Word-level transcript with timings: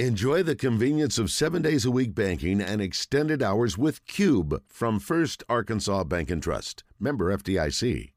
Enjoy 0.00 0.42
the 0.42 0.56
convenience 0.56 1.18
of 1.18 1.30
seven 1.30 1.62
days 1.62 1.84
a 1.84 1.90
week 1.92 2.16
banking 2.16 2.60
and 2.60 2.82
extended 2.82 3.40
hours 3.40 3.78
with 3.78 4.04
Cube 4.06 4.60
from 4.66 4.98
First 4.98 5.44
Arkansas 5.48 6.02
Bank 6.02 6.32
and 6.32 6.42
Trust. 6.42 6.82
Member 6.98 7.32
FDIC. 7.36 8.10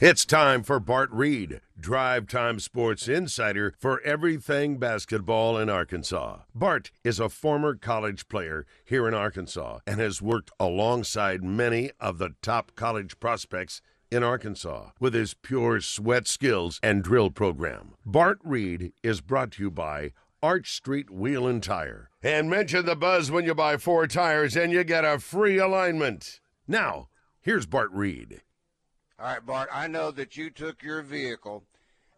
It's 0.00 0.24
time 0.24 0.64
for 0.64 0.80
Bart 0.80 1.08
Reid, 1.12 1.60
Drive 1.78 2.26
Time 2.26 2.58
Sports 2.58 3.06
Insider 3.06 3.72
for 3.78 4.00
everything 4.00 4.78
basketball 4.78 5.56
in 5.56 5.70
Arkansas. 5.70 6.38
Bart 6.52 6.90
is 7.04 7.20
a 7.20 7.28
former 7.28 7.76
college 7.76 8.26
player 8.26 8.66
here 8.84 9.06
in 9.06 9.14
Arkansas 9.14 9.78
and 9.86 10.00
has 10.00 10.20
worked 10.20 10.50
alongside 10.58 11.44
many 11.44 11.92
of 12.00 12.18
the 12.18 12.30
top 12.42 12.72
college 12.74 13.20
prospects 13.20 13.80
in 14.10 14.24
Arkansas 14.24 14.90
with 14.98 15.14
his 15.14 15.34
pure 15.34 15.80
sweat 15.80 16.26
skills 16.26 16.80
and 16.82 17.04
drill 17.04 17.30
program. 17.30 17.94
Bart 18.04 18.38
Reid 18.42 18.92
is 19.04 19.20
brought 19.20 19.52
to 19.52 19.62
you 19.62 19.70
by 19.70 20.10
Arch 20.42 20.72
Street 20.72 21.10
Wheel 21.10 21.46
and 21.46 21.62
Tire. 21.62 22.10
And 22.22 22.50
mention 22.50 22.84
the 22.84 22.96
buzz 22.96 23.30
when 23.30 23.44
you 23.44 23.54
buy 23.54 23.76
four 23.76 24.06
tires 24.06 24.56
and 24.56 24.72
you 24.72 24.84
get 24.84 25.04
a 25.04 25.18
free 25.18 25.58
alignment. 25.58 26.40
Now, 26.68 27.08
here's 27.40 27.66
Bart 27.66 27.90
Reid. 27.92 28.42
All 29.18 29.26
right, 29.26 29.44
Bart, 29.44 29.68
I 29.72 29.86
know 29.86 30.10
that 30.10 30.36
you 30.36 30.50
took 30.50 30.82
your 30.82 31.02
vehicle 31.02 31.64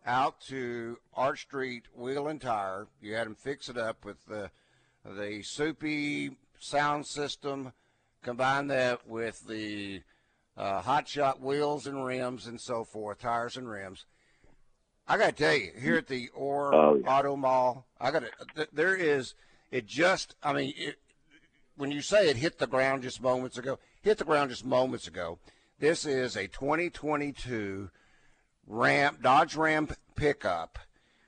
out 0.04 0.40
to 0.48 0.98
Arch 1.14 1.42
Street 1.42 1.84
Wheel 1.94 2.26
and 2.26 2.40
Tire. 2.40 2.88
You 3.00 3.14
had 3.14 3.26
them 3.26 3.34
fix 3.34 3.68
it 3.68 3.76
up 3.76 4.04
with 4.04 4.24
the 4.26 4.50
the 5.04 5.42
soupy 5.42 6.36
sound 6.58 7.06
system, 7.06 7.72
combine 8.22 8.66
that 8.66 9.06
with 9.06 9.46
the 9.46 10.02
uh, 10.56 10.80
hot 10.82 11.08
shot 11.08 11.40
wheels 11.40 11.86
and 11.86 12.04
rims 12.04 12.46
and 12.46 12.60
so 12.60 12.84
forth, 12.84 13.20
tires 13.20 13.56
and 13.56 13.68
rims. 13.68 14.06
I 15.08 15.16
got 15.16 15.36
to 15.36 15.44
tell 15.44 15.54
you, 15.54 15.72
here 15.80 15.96
at 15.96 16.06
the 16.06 16.28
Orr 16.34 16.74
Oh, 16.74 16.94
yeah. 16.96 17.18
Auto 17.18 17.34
Mall, 17.34 17.86
I 18.00 18.10
got 18.10 18.24
to. 18.54 18.68
There 18.72 18.94
is. 18.94 19.34
It 19.70 19.86
just. 19.86 20.34
I 20.42 20.52
mean, 20.52 20.74
it, 20.76 20.98
when 21.76 21.90
you 21.90 22.02
say 22.02 22.28
it 22.28 22.36
hit 22.36 22.58
the 22.58 22.66
ground 22.66 23.02
just 23.02 23.22
moments 23.22 23.56
ago, 23.56 23.78
hit 24.02 24.18
the 24.18 24.24
ground 24.24 24.50
just 24.50 24.66
moments 24.66 25.06
ago. 25.06 25.38
This 25.78 26.04
is 26.04 26.36
a 26.36 26.48
2022 26.48 27.90
Ram 28.66 29.18
Dodge 29.22 29.56
Ram 29.56 29.88
pickup, 30.14 30.78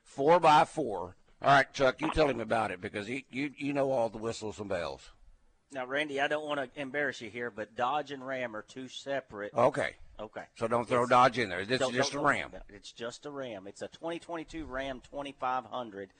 four 0.03 0.44
x 0.44 0.70
four. 0.70 1.17
All 1.42 1.55
right, 1.55 1.72
Chuck, 1.72 2.03
you 2.03 2.11
tell 2.11 2.28
him 2.28 2.41
about 2.41 2.70
it 2.70 2.83
because 2.83 3.06
he, 3.06 3.25
you 3.31 3.53
you 3.56 3.72
know 3.72 3.91
all 3.92 4.11
the 4.11 4.19
whistles 4.19 4.59
and 4.59 4.69
bells. 4.69 5.11
Now, 5.72 5.87
Randy, 5.87 6.20
I 6.20 6.27
don't 6.27 6.44
want 6.44 6.61
to 6.61 6.81
embarrass 6.81 7.20
you 7.20 7.31
here, 7.31 7.50
but 7.50 7.77
Dodge 7.77 8.11
and 8.11 8.27
Ram 8.27 8.56
are 8.56 8.62
two 8.62 8.89
separate. 8.89 9.55
Okay, 9.55 9.94
Okay. 10.20 10.44
so 10.56 10.68
don't 10.68 10.86
throw 10.86 11.04
It's- 11.04 11.08
Dodge 11.10 11.38
in 11.38 11.48
there. 11.48 11.64
This 11.64 11.80
don't- 11.80 11.90
is 11.92 11.96
just 11.96 12.10
a 12.10 12.14
don't- 12.16 12.24
Ram. 12.26 12.52
It's 12.68 12.92
just 12.92 13.24
a 13.26 13.30
Ram. 13.30 13.66
It's 13.66 13.80
a 13.82 13.88
2022 13.88 14.66
Ram 14.66 15.00
2500 15.00 16.10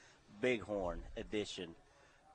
Bighorn 0.41 1.03
edition, 1.17 1.75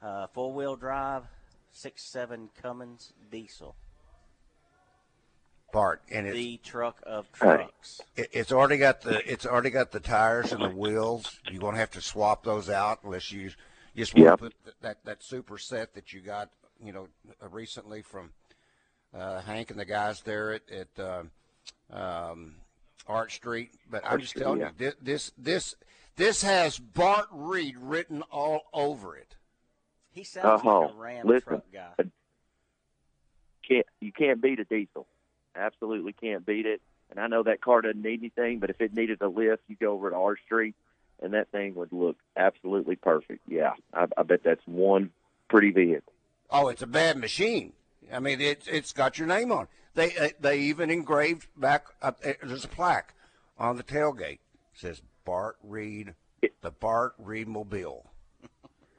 uh, 0.02 0.28
four 0.28 0.54
wheel 0.54 0.76
drive, 0.76 1.24
six 1.72 2.04
seven 2.04 2.50
Cummins 2.62 3.14
diesel. 3.32 3.76
Part 5.74 6.02
and 6.10 6.26
it's 6.28 6.36
The 6.38 6.58
truck 6.64 7.02
of 7.06 7.30
trucks. 7.34 8.00
It, 8.16 8.30
it's 8.32 8.52
already 8.54 8.78
got 8.78 9.02
the 9.02 9.30
it's 9.30 9.46
already 9.46 9.72
got 9.72 9.92
the 9.92 10.00
tires 10.00 10.54
and 10.54 10.64
the 10.64 10.70
wheels. 10.70 11.40
You're 11.52 11.60
gonna 11.60 11.78
have 11.78 11.92
to 11.92 12.02
swap 12.02 12.44
those 12.44 12.70
out 12.70 13.00
unless 13.04 13.30
you 13.32 13.52
just 13.96 14.14
want 14.14 14.26
Yep. 14.26 14.32
to 14.34 14.38
put 14.44 14.64
th- 14.64 14.76
that 14.82 15.04
that 15.06 15.24
super 15.24 15.58
set 15.58 15.94
that 15.96 16.14
you 16.14 16.22
got 16.22 16.50
you 16.80 16.94
know 16.94 17.10
uh, 17.44 17.50
recently 17.50 18.02
from 18.04 18.32
uh, 19.14 19.42
Hank 19.42 19.70
and 19.72 19.80
the 19.80 19.86
guys 19.86 20.22
there 20.22 20.54
at, 20.54 20.62
at 20.70 21.00
um, 21.00 21.32
um, 21.92 22.56
Arch 23.08 23.36
Street. 23.36 23.72
But 23.90 24.04
I'm 24.06 24.20
just 24.20 24.32
Street, 24.32 24.44
telling 24.44 24.60
yeah. 24.62 24.70
you 24.80 24.92
this 25.02 25.32
this 25.38 25.76
this 26.16 26.42
has 26.44 26.80
Bart 26.80 27.28
Reid 27.32 27.76
written 27.78 28.22
all 28.32 28.62
over 28.74 29.16
it. 29.18 29.36
He 30.12 30.24
sounds 30.24 30.64
like 30.64 30.74
Oh, 30.74 30.90
a 30.90 30.94
Ram 30.94 31.28
listen. 31.28 31.48
truck 31.50 31.64
guy. 31.74 32.06
Can't 33.68 33.86
you 34.00 34.12
can't 34.12 34.42
beat 34.42 34.60
a 34.60 34.64
diesel? 34.66 35.08
Absolutely 35.56 36.14
can't 36.14 36.46
beat 36.46 36.66
it. 36.66 36.82
And 37.10 37.20
I 37.20 37.28
know 37.28 37.44
that 37.44 37.62
car 37.62 37.82
doesn't 37.82 38.02
need 38.02 38.20
anything, 38.20 38.60
but 38.60 38.70
if 38.70 38.82
it 38.82 38.94
needed 38.94 39.22
a 39.22 39.28
lift, 39.28 39.64
you 39.68 39.76
go 39.80 39.92
over 39.94 40.10
to 40.10 40.16
R 40.16 40.38
Street, 40.38 40.76
and 41.22 41.34
that 41.34 41.50
thing 41.50 41.76
would 41.76 41.92
look 41.92 42.18
absolutely 42.36 42.96
perfect. 42.96 43.42
Yeah, 43.48 43.74
I, 43.94 44.08
I 44.18 44.24
bet 44.24 44.42
that's 44.44 44.66
one 44.66 45.12
pretty 45.50 45.72
vehicle. 45.72 46.12
Oh, 46.50 46.68
it's 46.68 46.82
a 46.82 46.88
bad 46.88 47.18
machine. 47.18 47.74
I 48.12 48.20
mean, 48.20 48.40
it's 48.42 48.68
it's 48.68 48.92
got 48.94 49.18
your 49.18 49.28
name 49.28 49.52
on. 49.52 49.64
it. 49.64 49.70
They 49.96 50.16
uh, 50.18 50.30
they 50.40 50.60
even 50.60 50.90
engraved 50.92 51.48
back. 51.58 51.88
Up, 52.02 52.20
uh, 52.24 52.34
there's 52.44 52.66
a 52.66 52.70
plaque 52.70 53.14
on 53.58 53.78
the 53.78 53.84
tailgate. 53.84 54.34
It 54.34 54.40
says 54.76 55.02
Bart 55.24 55.56
Reid, 55.64 56.14
the 56.62 56.72
Bart 56.72 57.14
Reid 57.18 57.48
Mobile, 57.48 58.12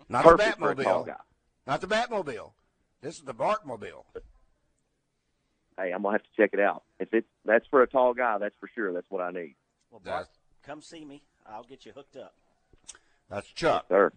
not 0.08 0.24
Perfect 0.24 0.58
the 0.58 0.64
for 0.64 0.70
a 0.72 0.74
tall 0.84 1.04
Batmobile, 1.04 1.16
not 1.66 1.80
the 1.82 1.86
Batmobile. 1.86 2.52
This 3.02 3.16
is 3.16 3.22
the 3.22 3.34
Bart 3.34 3.66
Mobile. 3.66 4.06
Hey, 5.78 5.92
I'm 5.92 6.02
gonna 6.02 6.14
have 6.14 6.22
to 6.22 6.28
check 6.36 6.50
it 6.54 6.60
out. 6.60 6.84
If 6.98 7.12
it's 7.12 7.28
that's 7.44 7.66
for 7.68 7.82
a 7.82 7.86
tall 7.86 8.14
guy, 8.14 8.38
that's 8.38 8.56
for 8.58 8.68
sure. 8.74 8.92
That's 8.94 9.10
what 9.10 9.20
I 9.20 9.30
need, 9.30 9.54
Well, 9.90 10.00
Bart, 10.00 10.26
That's- 10.26 10.28
come 10.62 10.80
see 10.80 11.04
me. 11.04 11.22
I'll 11.46 11.62
get 11.64 11.84
you 11.84 11.92
hooked 11.92 12.16
up. 12.16 12.34
That's 13.28 13.48
Chuck. 13.48 13.86
sir. 13.88 14.12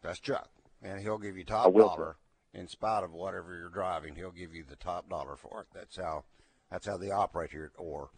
That's 0.00 0.18
Chuck, 0.18 0.48
and 0.82 1.00
he'll 1.00 1.18
give 1.18 1.36
you 1.36 1.42
I 1.46 1.50
top 1.50 1.72
will, 1.74 1.88
dollar 1.88 2.16
in 2.54 2.68
spite 2.68 3.04
of 3.04 3.12
whatever 3.12 3.56
you're 3.56 3.68
driving. 3.68 4.14
He'll 4.14 4.30
give 4.30 4.54
you 4.54 4.64
the 4.68 4.76
top 4.76 5.08
dollar 5.08 5.36
for 5.36 5.62
it. 5.62 5.66
That's 5.74 5.96
how 5.96 6.24
that's 6.70 6.86
how 6.86 6.96
they 6.96 7.10
operate 7.10 7.50
here 7.50 7.70
at 7.74 7.80
Orr. 7.80 8.10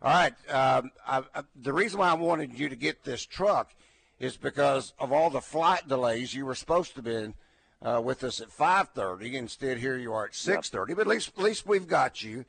All 0.00 0.12
right. 0.12 0.32
Um, 0.48 0.90
I, 1.06 1.22
I, 1.34 1.42
the 1.56 1.72
reason 1.72 1.98
why 1.98 2.10
I 2.10 2.14
wanted 2.14 2.58
you 2.58 2.68
to 2.68 2.76
get 2.76 3.04
this 3.04 3.24
truck 3.24 3.74
is 4.18 4.36
because 4.36 4.92
of 4.98 5.12
all 5.12 5.30
the 5.30 5.40
flight 5.40 5.88
delays. 5.88 6.34
You 6.34 6.46
were 6.46 6.54
supposed 6.54 6.94
to 6.94 7.02
be 7.02 7.34
uh, 7.82 8.00
with 8.02 8.24
us 8.24 8.40
at 8.40 8.48
5:30. 8.48 9.34
Instead, 9.34 9.78
here 9.78 9.96
you 9.96 10.12
are 10.12 10.26
at 10.26 10.32
6:30. 10.32 10.94
But 10.94 11.02
at 11.02 11.06
least 11.06 11.32
at 11.36 11.42
least 11.42 11.66
we've 11.66 11.88
got 11.88 12.22
you. 12.22 12.44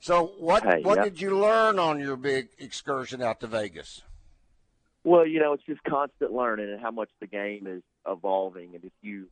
So 0.00 0.32
what 0.38 0.64
Hey, 0.64 0.82
what 0.82 0.96
yep. 0.96 1.04
did 1.04 1.20
you 1.20 1.38
learn 1.38 1.78
on 1.78 1.98
your 2.00 2.16
big 2.16 2.48
excursion 2.58 3.22
out 3.22 3.40
to 3.40 3.46
Vegas? 3.46 4.02
Well, 5.02 5.26
you 5.26 5.38
know, 5.38 5.52
it's 5.52 5.64
just 5.64 5.82
constant 5.84 6.32
learning 6.32 6.70
and 6.70 6.80
how 6.80 6.90
much 6.90 7.10
the 7.20 7.26
game 7.26 7.66
is 7.66 7.82
evolving. 8.06 8.74
And 8.74 8.84
if 8.84 8.92
you 9.02 9.28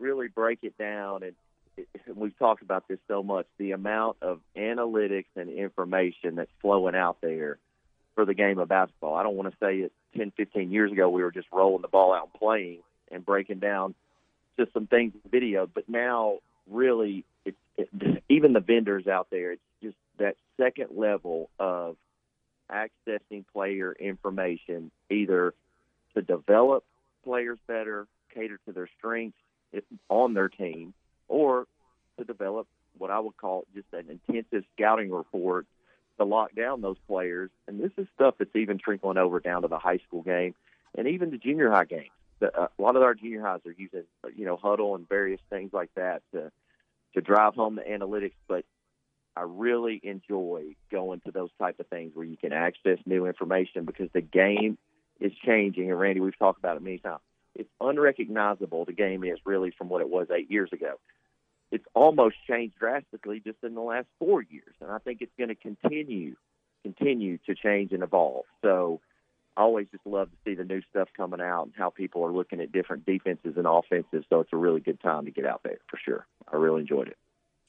really 0.00 0.28
break 0.28 0.60
it 0.62 0.76
down, 0.78 1.22
and 1.22 1.34
we've 2.16 2.36
talked 2.38 2.62
about 2.62 2.88
this 2.88 2.98
so 3.06 3.22
much, 3.22 3.46
the 3.58 3.72
amount 3.72 4.16
of 4.22 4.40
analytics 4.56 5.26
and 5.36 5.50
information 5.50 6.34
that's 6.36 6.50
flowing 6.60 6.94
out 6.96 7.18
there 7.20 7.58
for 8.14 8.24
the 8.24 8.34
game 8.34 8.58
of 8.58 8.68
basketball. 8.68 9.14
I 9.14 9.22
don't 9.22 9.36
want 9.36 9.50
to 9.50 9.56
say 9.60 9.76
it 9.76 9.92
10, 10.16 10.32
15 10.36 10.70
years 10.72 10.90
ago 10.90 11.08
we 11.08 11.22
were 11.22 11.30
just 11.30 11.48
rolling 11.52 11.82
the 11.82 11.88
ball 11.88 12.12
out 12.12 12.24
and 12.24 12.34
playing 12.34 12.80
and 13.10 13.24
breaking 13.24 13.60
down 13.60 13.94
just 14.58 14.72
some 14.72 14.86
things 14.86 15.12
in 15.24 15.30
video, 15.30 15.68
but 15.72 15.88
now 15.88 16.38
really 16.68 17.24
it's 17.44 17.56
it, 17.76 17.88
even 18.28 18.52
the 18.52 18.60
vendors 18.60 19.06
out 19.06 19.28
there. 19.30 19.52
It's 19.52 19.62
just 19.82 19.96
that 20.18 20.36
second 20.56 20.88
level 20.96 21.48
of 21.58 21.96
accessing 22.70 23.44
player 23.52 23.92
information 23.98 24.90
either 25.08 25.54
to 26.14 26.22
develop 26.22 26.84
players 27.24 27.58
better, 27.66 28.06
cater 28.34 28.58
to 28.66 28.72
their 28.72 28.88
strengths 28.98 29.38
on 30.08 30.34
their 30.34 30.48
team, 30.48 30.94
or 31.28 31.66
to 32.18 32.24
develop 32.24 32.66
what 32.98 33.10
I 33.10 33.18
would 33.18 33.36
call 33.36 33.66
just 33.74 33.86
an 33.92 34.20
intensive 34.28 34.64
scouting 34.76 35.10
report 35.10 35.66
to 36.18 36.24
lock 36.24 36.54
down 36.54 36.82
those 36.82 36.98
players. 37.08 37.50
And 37.66 37.80
this 37.80 37.92
is 37.96 38.06
stuff 38.14 38.34
that's 38.38 38.54
even 38.54 38.78
trickling 38.78 39.16
over 39.16 39.40
down 39.40 39.62
to 39.62 39.68
the 39.68 39.78
high 39.78 39.98
school 40.06 40.22
game 40.22 40.54
and 40.96 41.08
even 41.08 41.30
the 41.30 41.38
junior 41.38 41.70
high 41.70 41.84
games. 41.84 42.10
The, 42.40 42.54
uh, 42.58 42.68
a 42.78 42.82
lot 42.82 42.96
of 42.96 43.02
our 43.02 43.14
junior 43.14 43.42
highs 43.42 43.60
are 43.66 43.74
using, 43.76 44.04
you 44.34 44.44
know, 44.44 44.56
Hudl 44.56 44.94
and 44.94 45.08
various 45.08 45.40
things 45.50 45.72
like 45.72 45.90
that 45.96 46.22
to 46.32 46.50
to 47.14 47.20
drive 47.20 47.54
home 47.54 47.74
the 47.74 47.82
analytics. 47.82 48.34
But 48.48 48.64
I 49.36 49.42
really 49.42 50.00
enjoy 50.02 50.76
going 50.90 51.20
to 51.26 51.32
those 51.32 51.50
type 51.58 51.80
of 51.80 51.86
things 51.88 52.12
where 52.14 52.26
you 52.26 52.36
can 52.36 52.52
access 52.52 52.98
new 53.06 53.26
information 53.26 53.84
because 53.84 54.08
the 54.12 54.20
game 54.20 54.78
is 55.20 55.32
changing. 55.44 55.90
And 55.90 55.98
Randy, 55.98 56.20
we've 56.20 56.38
talked 56.38 56.58
about 56.58 56.76
it 56.76 56.82
many 56.82 56.98
times. 56.98 57.20
It's 57.54 57.68
unrecognizable. 57.80 58.84
The 58.84 58.92
game 58.92 59.24
is 59.24 59.38
really 59.44 59.72
from 59.76 59.88
what 59.88 60.00
it 60.00 60.08
was 60.08 60.28
eight 60.30 60.50
years 60.50 60.70
ago. 60.72 60.94
It's 61.70 61.84
almost 61.94 62.36
changed 62.48 62.76
drastically 62.78 63.40
just 63.40 63.58
in 63.62 63.74
the 63.74 63.80
last 63.80 64.06
four 64.18 64.42
years, 64.42 64.74
and 64.80 64.90
I 64.90 64.98
think 64.98 65.20
it's 65.20 65.32
going 65.38 65.48
to 65.48 65.54
continue 65.54 66.36
continue 66.82 67.38
to 67.46 67.54
change 67.54 67.92
and 67.92 68.02
evolve. 68.02 68.46
So 68.62 69.00
I 69.56 69.62
always 69.62 69.86
just 69.92 70.06
love 70.06 70.30
to 70.30 70.36
see 70.44 70.54
the 70.54 70.64
new 70.64 70.80
stuff 70.90 71.08
coming 71.16 71.40
out 71.40 71.64
and 71.64 71.72
how 71.76 71.90
people 71.90 72.24
are 72.24 72.32
looking 72.32 72.60
at 72.60 72.72
different 72.72 73.04
defenses 73.04 73.54
and 73.56 73.66
offenses. 73.66 74.24
So 74.30 74.40
it's 74.40 74.52
a 74.52 74.56
really 74.56 74.80
good 74.80 75.00
time 75.00 75.26
to 75.26 75.30
get 75.30 75.44
out 75.44 75.60
there 75.62 75.78
for 75.88 75.98
sure. 76.02 76.26
I 76.50 76.56
really 76.56 76.80
enjoyed 76.80 77.08
it. 77.08 77.18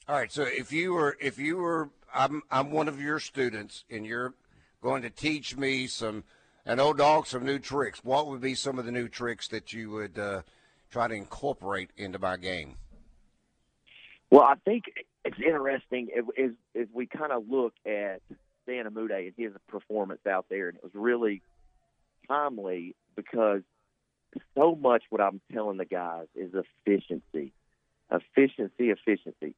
All 0.08 0.16
right. 0.16 0.32
So 0.32 0.42
if 0.42 0.72
you 0.72 0.94
were, 0.94 1.16
if 1.20 1.38
you 1.38 1.58
were, 1.58 1.90
I'm, 2.14 2.42
I'm 2.50 2.70
one 2.70 2.88
of 2.88 3.00
your 3.00 3.20
students, 3.20 3.84
and 3.90 4.06
you're 4.06 4.34
going 4.80 5.02
to 5.02 5.10
teach 5.10 5.56
me 5.56 5.86
some, 5.86 6.24
an 6.64 6.80
old 6.80 6.98
dog, 6.98 7.26
some 7.26 7.44
new 7.44 7.58
tricks. 7.58 8.00
What 8.04 8.26
would 8.28 8.40
be 8.40 8.54
some 8.54 8.78
of 8.78 8.84
the 8.84 8.92
new 8.92 9.08
tricks 9.08 9.48
that 9.48 9.72
you 9.72 9.90
would 9.90 10.18
uh, 10.18 10.42
try 10.90 11.08
to 11.08 11.14
incorporate 11.14 11.90
into 11.96 12.18
my 12.18 12.36
game? 12.36 12.76
Well, 14.30 14.42
I 14.42 14.54
think 14.64 14.84
it's 15.24 15.38
interesting 15.38 16.08
as, 16.16 16.50
as 16.74 16.86
we 16.92 17.06
kind 17.06 17.32
of 17.32 17.44
look 17.48 17.74
at 17.84 18.22
Stan 18.62 18.86
Umude 18.86 19.26
and 19.26 19.32
his 19.36 19.52
performance 19.68 20.20
out 20.26 20.46
there, 20.48 20.68
and 20.68 20.76
it 20.76 20.82
was 20.82 20.94
really 20.94 21.42
timely 22.28 22.94
because 23.16 23.62
so 24.54 24.74
much 24.74 25.02
what 25.10 25.20
I'm 25.20 25.40
telling 25.52 25.76
the 25.76 25.84
guys 25.84 26.26
is 26.34 26.52
efficiency, 26.54 27.52
efficiency, 28.10 28.90
efficiency. 28.90 29.54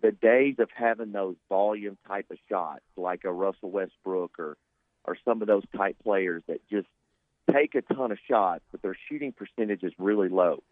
The 0.00 0.12
days 0.12 0.56
of 0.58 0.68
having 0.74 1.12
those 1.12 1.36
volume 1.48 1.96
type 2.06 2.26
of 2.30 2.38
shots, 2.48 2.82
like 2.96 3.24
a 3.24 3.32
Russell 3.32 3.70
Westbrook 3.70 4.38
or 4.38 4.56
or 5.04 5.16
some 5.24 5.42
of 5.42 5.48
those 5.48 5.64
type 5.76 5.96
players 6.02 6.42
that 6.48 6.60
just 6.70 6.88
take 7.52 7.74
a 7.74 7.82
ton 7.82 8.12
of 8.12 8.18
shots, 8.28 8.62
but 8.70 8.82
their 8.82 8.96
shooting 9.08 9.32
percentage 9.32 9.82
is 9.82 9.92
really 9.98 10.28
low. 10.28 10.62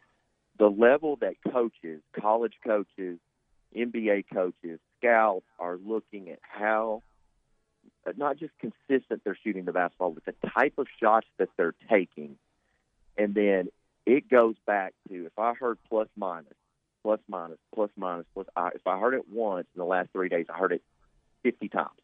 The 0.59 0.69
level 0.69 1.17
that 1.17 1.35
coaches, 1.53 2.01
college 2.19 2.55
coaches, 2.65 3.19
NBA 3.77 4.27
coaches, 4.33 4.79
scouts 4.99 5.47
are 5.59 5.79
looking 5.85 6.31
at 6.31 6.39
how 6.43 7.03
uh, 8.07 8.13
not 8.17 8.39
just 8.39 8.53
consistent 8.59 9.23
they're 9.25 9.39
shooting 9.43 9.65
the 9.65 9.73
basketball, 9.73 10.13
but 10.13 10.25
the 10.25 10.49
type 10.49 10.75
of 10.79 10.87
shots 11.01 11.27
that 11.39 11.49
they're 11.57 11.75
taking. 11.89 12.37
And 13.17 13.35
then 13.35 13.69
it 14.07 14.29
goes 14.29 14.57
back 14.67 14.95
to 15.09 15.27
if 15.27 15.39
I 15.39 15.55
heard 15.55 15.79
plus 15.89 16.09
minus, 16.17 16.55
plus 17.03 17.21
minus, 17.29 17.59
plus 17.75 17.91
minus, 17.97 18.27
plus, 18.35 18.47
if 18.75 18.87
I 18.87 18.99
heard 18.99 19.15
it 19.15 19.29
once 19.31 19.67
in 19.75 19.79
the 19.79 19.85
last 19.85 20.11
three 20.13 20.29
days, 20.29 20.47
I 20.53 20.59
heard 20.59 20.73
it 20.73 20.83
50 21.43 21.69
times. 21.69 22.00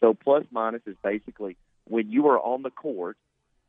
So 0.00 0.14
plus 0.14 0.44
minus 0.50 0.82
is 0.86 0.96
basically 1.02 1.56
when 1.84 2.10
you 2.10 2.28
are 2.28 2.38
on 2.38 2.62
the 2.62 2.70
court, 2.70 3.16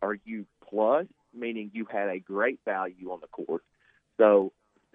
are 0.01 0.17
you 0.25 0.45
plus, 0.67 1.05
meaning 1.33 1.71
you 1.73 1.85
had 1.85 2.09
a 2.09 2.19
great 2.19 2.59
value 2.65 3.11
on 3.11 3.19
the 3.21 3.27
court. 3.27 3.63
So 4.17 4.51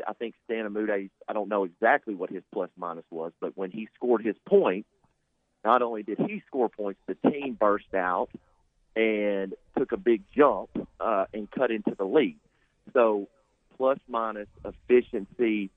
I 0.07 0.13
think 0.13 0.35
Stan 0.45 0.67
Umude, 0.69 1.11
I 1.29 1.33
don't 1.33 1.49
know 1.49 1.65
exactly 1.65 2.15
what 2.15 2.31
his 2.31 2.43
plus 2.53 2.71
minus 2.77 3.05
was, 3.11 3.33
but 3.41 3.57
when 3.57 3.71
he 3.71 3.89
scored 3.95 4.25
his 4.25 4.37
point, 4.47 4.87
not 5.65 5.83
only 5.83 6.03
did 6.03 6.19
he 6.19 6.43
score 6.47 6.69
points, 6.69 7.01
the 7.07 7.31
team 7.31 7.57
burst 7.59 7.95
out 7.95 8.29
and 8.95 9.55
took 9.77 9.93
a 9.93 9.97
big 9.97 10.23
jump 10.37 10.69
uh, 11.01 11.25
and 11.33 11.51
cut 11.51 11.71
into 11.71 11.95
the 11.97 12.05
lead. 12.05 12.39
So 12.93 13.29
plus 13.77 13.99
minus 14.09 14.49
efficiency, 14.65 15.71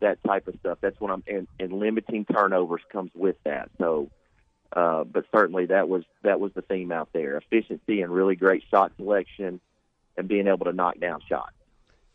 that 0.00 0.22
type 0.24 0.48
of 0.48 0.54
stuff. 0.60 0.78
That's 0.80 1.00
what 1.00 1.10
I'm 1.10 1.22
and, 1.26 1.48
and 1.58 1.72
limiting 1.72 2.24
turnovers 2.24 2.82
comes 2.92 3.10
with 3.14 3.36
that. 3.44 3.70
So, 3.78 4.10
uh, 4.74 5.04
but 5.04 5.24
certainly 5.34 5.66
that 5.66 5.88
was 5.88 6.04
that 6.22 6.40
was 6.40 6.52
the 6.54 6.62
theme 6.62 6.92
out 6.92 7.10
there: 7.12 7.36
efficiency 7.36 8.00
and 8.00 8.12
really 8.12 8.36
great 8.36 8.62
shot 8.70 8.92
selection, 8.96 9.60
and 10.16 10.28
being 10.28 10.46
able 10.46 10.64
to 10.66 10.72
knock 10.72 10.98
down 10.98 11.20
shots. 11.28 11.52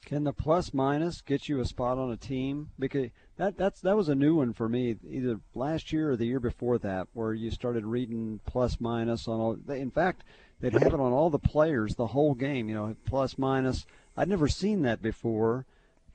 Can 0.05 0.23
the 0.23 0.31
plus 0.31 0.73
minus 0.73 1.19
get 1.21 1.49
you 1.49 1.59
a 1.59 1.65
spot 1.65 1.97
on 1.97 2.09
a 2.11 2.17
team? 2.17 2.69
Because 2.79 3.09
that 3.35 3.57
that's 3.57 3.81
that 3.81 3.97
was 3.97 4.09
a 4.09 4.15
new 4.15 4.35
one 4.35 4.53
for 4.53 4.69
me, 4.69 4.95
either 5.07 5.39
last 5.53 5.91
year 5.91 6.11
or 6.11 6.15
the 6.15 6.25
year 6.25 6.39
before 6.39 6.77
that, 6.79 7.07
where 7.13 7.33
you 7.33 7.51
started 7.51 7.85
reading 7.85 8.39
plus 8.45 8.79
minus 8.79 9.27
on 9.27 9.39
all. 9.39 9.57
In 9.69 9.91
fact, 9.91 10.23
they'd 10.59 10.73
have 10.73 10.93
it 10.93 10.93
on 10.93 11.11
all 11.11 11.29
the 11.29 11.37
players 11.37 11.95
the 11.95 12.07
whole 12.07 12.33
game. 12.33 12.69
You 12.69 12.75
know, 12.75 12.95
plus 13.05 13.37
minus. 13.37 13.85
I'd 14.15 14.29
never 14.29 14.47
seen 14.47 14.81
that 14.83 15.01
before. 15.01 15.65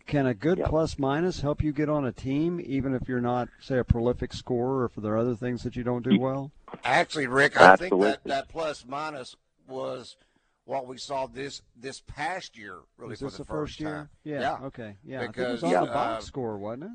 Can 0.07 0.27
a 0.27 0.35
good 0.35 0.59
Yep. 0.59 0.69
plus 0.69 0.99
minus 0.99 1.41
help 1.41 1.63
you 1.63 1.73
get 1.73 1.89
on 1.89 2.05
a 2.05 2.13
team, 2.13 2.61
even 2.65 2.95
if 2.95 3.09
you're 3.09 3.21
not, 3.21 3.49
say, 3.61 3.79
a 3.79 3.85
prolific 3.85 4.33
scorer, 4.33 4.83
or 4.83 4.85
if 4.87 4.95
there 4.97 5.15
are 5.15 5.19
other 5.19 5.37
things 5.37 5.63
that 5.63 5.77
you 5.77 5.85
don't 5.85 6.03
do 6.03 6.19
well? 6.19 6.51
Actually, 6.85 7.27
Rick, 7.29 7.61
I 7.61 7.77
think 7.77 8.01
that, 8.01 8.25
that 8.25 8.49
plus 8.49 8.85
minus 8.87 9.37
was 9.69 10.17
what 10.65 10.87
we 10.87 10.97
saw 10.99 11.27
this 11.27 11.63
this 11.77 12.01
past 12.07 12.57
year, 12.57 12.79
really 12.97 13.11
Was 13.11 13.21
for 13.21 13.25
this 13.27 13.37
the, 13.37 13.45
the 13.45 13.49
first 13.49 13.81
year? 13.81 13.95
time. 13.95 14.09
Yeah. 14.25 14.59
Okay. 14.65 14.97
Yeah. 15.05 15.21
I 15.21 15.25
think 15.25 15.39
it 15.39 15.41
was 15.41 15.61
Because, 15.61 15.63
on 15.65 15.71
yeah, 15.71 15.81
the 15.81 15.87
box 15.87 16.25
uh, 16.25 16.27
score, 16.27 16.59
wasn't 16.59 16.85
it? 16.85 16.91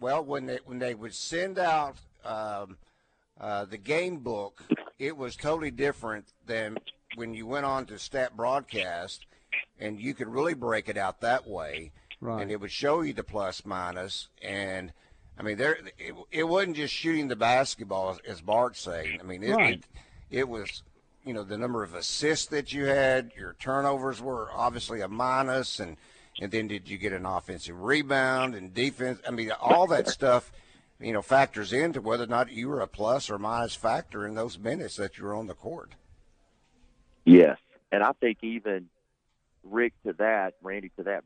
Well, 0.00 0.24
when 0.24 0.46
they 0.46 0.58
when 0.64 0.78
they 0.78 0.94
would 0.94 1.14
send 1.14 1.58
out 1.58 1.96
um, 2.24 2.76
uh, 3.40 3.64
the 3.64 3.78
game 3.78 4.18
book, 4.18 4.62
it 4.98 5.16
was 5.16 5.36
totally 5.36 5.70
different 5.70 6.26
than 6.46 6.78
when 7.16 7.34
you 7.34 7.46
went 7.46 7.66
on 7.66 7.86
to 7.86 7.98
stat 7.98 8.36
broadcast, 8.36 9.26
and 9.78 10.00
you 10.00 10.14
could 10.14 10.28
really 10.28 10.54
break 10.54 10.88
it 10.88 10.96
out 10.96 11.20
that 11.20 11.46
way, 11.46 11.92
Right. 12.24 12.40
and 12.40 12.50
it 12.50 12.58
would 12.58 12.72
show 12.72 13.02
you 13.02 13.12
the 13.12 13.22
plus 13.22 13.66
minus. 13.66 14.28
And 14.42 14.92
I 15.38 15.42
mean, 15.42 15.58
there 15.58 15.74
it, 15.98 16.14
it 16.32 16.44
wasn't 16.44 16.76
just 16.76 16.94
shooting 16.94 17.28
the 17.28 17.36
basketball, 17.36 18.10
as, 18.12 18.18
as 18.26 18.40
Bart's 18.40 18.80
saying. 18.80 19.18
I 19.20 19.24
mean, 19.24 19.42
it, 19.42 19.52
Right. 19.54 19.74
it 20.30 20.38
it 20.38 20.48
was 20.48 20.82
you 21.24 21.34
know 21.34 21.44
the 21.44 21.58
number 21.58 21.82
of 21.82 21.94
assists 21.94 22.46
that 22.46 22.72
you 22.72 22.86
had, 22.86 23.32
your 23.36 23.54
turnovers 23.58 24.22
were 24.22 24.48
obviously 24.54 25.02
a 25.02 25.08
minus, 25.08 25.78
and 25.80 25.98
and 26.40 26.50
then 26.50 26.66
did 26.66 26.88
you 26.88 26.96
get 26.96 27.12
an 27.12 27.26
offensive 27.26 27.78
rebound 27.78 28.54
and 28.54 28.72
defense? 28.72 29.20
I 29.28 29.30
mean, 29.30 29.52
all 29.60 29.86
that 29.88 30.08
stuff, 30.08 30.50
you 30.98 31.12
know, 31.12 31.20
factors 31.22 31.72
into 31.74 32.00
whether 32.00 32.24
or 32.24 32.28
not 32.28 32.50
you 32.50 32.68
were 32.70 32.80
a 32.80 32.86
plus 32.88 33.28
or 33.28 33.38
minus 33.38 33.74
factor 33.74 34.26
in 34.26 34.34
those 34.34 34.58
minutes 34.58 34.96
that 34.96 35.18
you 35.18 35.24
were 35.24 35.34
on 35.34 35.46
the 35.46 35.54
court. 35.54 35.90
Yes, 37.26 37.58
and 37.92 38.02
I 38.02 38.12
think 38.12 38.38
even 38.42 38.88
Rick 39.62 39.92
to 40.06 40.12
that, 40.14 40.54
Randy 40.62 40.90
to 40.96 41.02
that, 41.04 41.24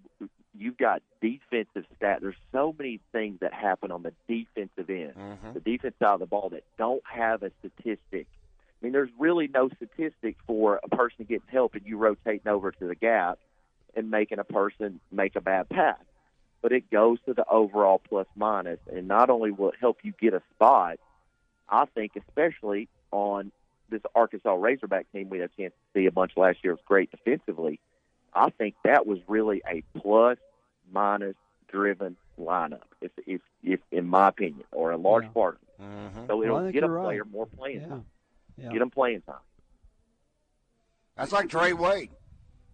you've 0.59 0.77
got 0.77 1.03
defensive 1.21 1.85
stat. 1.97 2.19
There's 2.21 2.37
so 2.53 2.75
many 2.77 3.01
things 3.13 3.41
that 3.41 3.53
happen 3.53 3.91
on 3.91 4.03
the 4.03 4.13
defensive 4.29 4.91
end, 4.91 5.15
Mhm. 5.15 5.55
the 5.55 5.61
defense 5.61 5.95
side 5.99 6.15
of 6.15 6.21
the 6.21 6.27
ball 6.27 6.49
that 6.51 6.65
don't 6.77 7.03
have 7.07 7.43
a 7.43 7.51
statistic. 7.61 8.27
I 8.27 8.85
mean, 8.85 8.93
there's 8.93 9.11
really 9.19 9.49
no 9.49 9.69
statistic 9.69 10.37
for 10.47 10.81
a 10.83 10.89
person 10.89 11.25
getting 11.25 11.47
help 11.49 11.75
and 11.75 11.85
you 11.87 11.97
rotating 11.97 12.49
over 12.49 12.71
to 12.73 12.87
the 12.87 12.95
gap 12.95 13.39
and 13.95 14.11
making 14.11 14.39
a 14.39 14.45
person 14.45 15.01
make 15.11 15.37
a 15.37 15.41
bad 15.41 15.69
pass. 15.69 15.99
But 16.61 16.73
it 16.73 16.91
goes 16.91 17.21
to 17.23 17.35
the 17.35 17.49
overall 17.49 17.99
plus 18.01 18.27
minus, 18.37 18.81
and 18.89 19.07
not 19.09 19.31
only 19.31 19.51
will 19.51 19.71
it 19.71 19.77
help 19.81 20.05
you 20.05 20.13
get 20.21 20.35
a 20.35 20.43
spot, 20.55 20.99
I 21.69 21.85
think 21.87 22.17
especially 22.17 22.89
on 23.11 23.53
this 23.91 24.03
Arkansas 24.15 24.55
Razorback 24.55 25.11
team 25.13 25.29
we 25.31 25.39
had 25.39 25.51
a 25.51 25.63
chance 25.63 25.73
to 25.73 26.01
see 26.01 26.07
a 26.07 26.13
bunch 26.13 26.37
last 26.37 26.63
year. 26.63 26.75
Was 26.75 26.83
great 26.85 27.11
defensively. 27.11 27.81
I 28.35 28.51
think 28.51 28.75
that 28.85 29.07
was 29.07 29.19
really 29.29 29.63
a 29.67 29.83
plus 29.99 30.39
minus 30.93 31.35
driven 31.69 32.17
lineup, 32.39 32.83
if 33.01 33.13
if, 33.27 33.41
if 33.63 33.81
in 33.91 34.07
my 34.07 34.29
opinion, 34.29 34.65
or 34.73 34.91
a 34.93 34.97
large 34.97 35.25
Yeah. 35.25 35.31
part 35.31 35.55
of 35.57 35.63
it. 35.69 35.83
Mm-hmm. 35.83 36.27
So 36.27 36.37
Well, 36.37 36.43
I 36.43 36.45
it'll 36.47 36.61
think 36.63 36.73
get 36.73 36.83
a 36.83 36.87
you're 36.87 36.95
right. 36.97 37.05
player 37.05 37.25
more 37.25 37.47
playing 37.47 37.81
Yeah. 37.83 37.87
time. 37.89 38.07
Yeah. 38.57 38.73
Get 38.73 38.79
them 38.81 38.91
playing 38.91 39.23
time. 39.23 39.37
That's 41.17 41.33
like 41.33 41.49
Trey 41.49 41.73
Wade. 41.73 42.11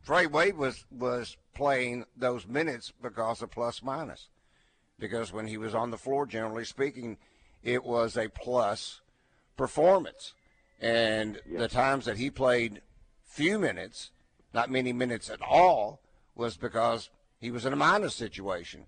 Trey 0.04 0.26
Wade 0.26 0.56
was 0.56 0.84
was 0.90 1.36
playing 1.54 2.04
those 2.16 2.46
minutes 2.46 2.92
because 3.02 3.40
of 3.42 3.50
plus 3.50 3.82
minus, 3.82 4.28
because 4.98 5.32
when 5.32 5.46
he 5.46 5.56
was 5.56 5.74
on 5.74 5.90
the 5.90 5.96
floor, 5.98 6.26
generally 6.26 6.64
speaking, 6.64 7.16
it 7.62 7.84
was 7.84 8.16
a 8.16 8.28
plus 8.28 9.00
performance, 9.56 10.34
and 10.80 11.40
Yeah. 11.46 11.60
the 11.60 11.68
times 11.68 12.04
that 12.04 12.18
he 12.18 12.30
played 12.30 12.82
few 13.22 13.58
minutes, 13.58 14.10
not 14.52 14.70
many 14.70 14.92
minutes 14.92 15.30
at 15.30 15.40
all, 15.40 16.00
was 16.34 16.56
because 16.56 17.08
he 17.38 17.50
was 17.50 17.64
in 17.66 17.72
a 17.72 17.76
minus 17.76 18.14
situation, 18.14 18.86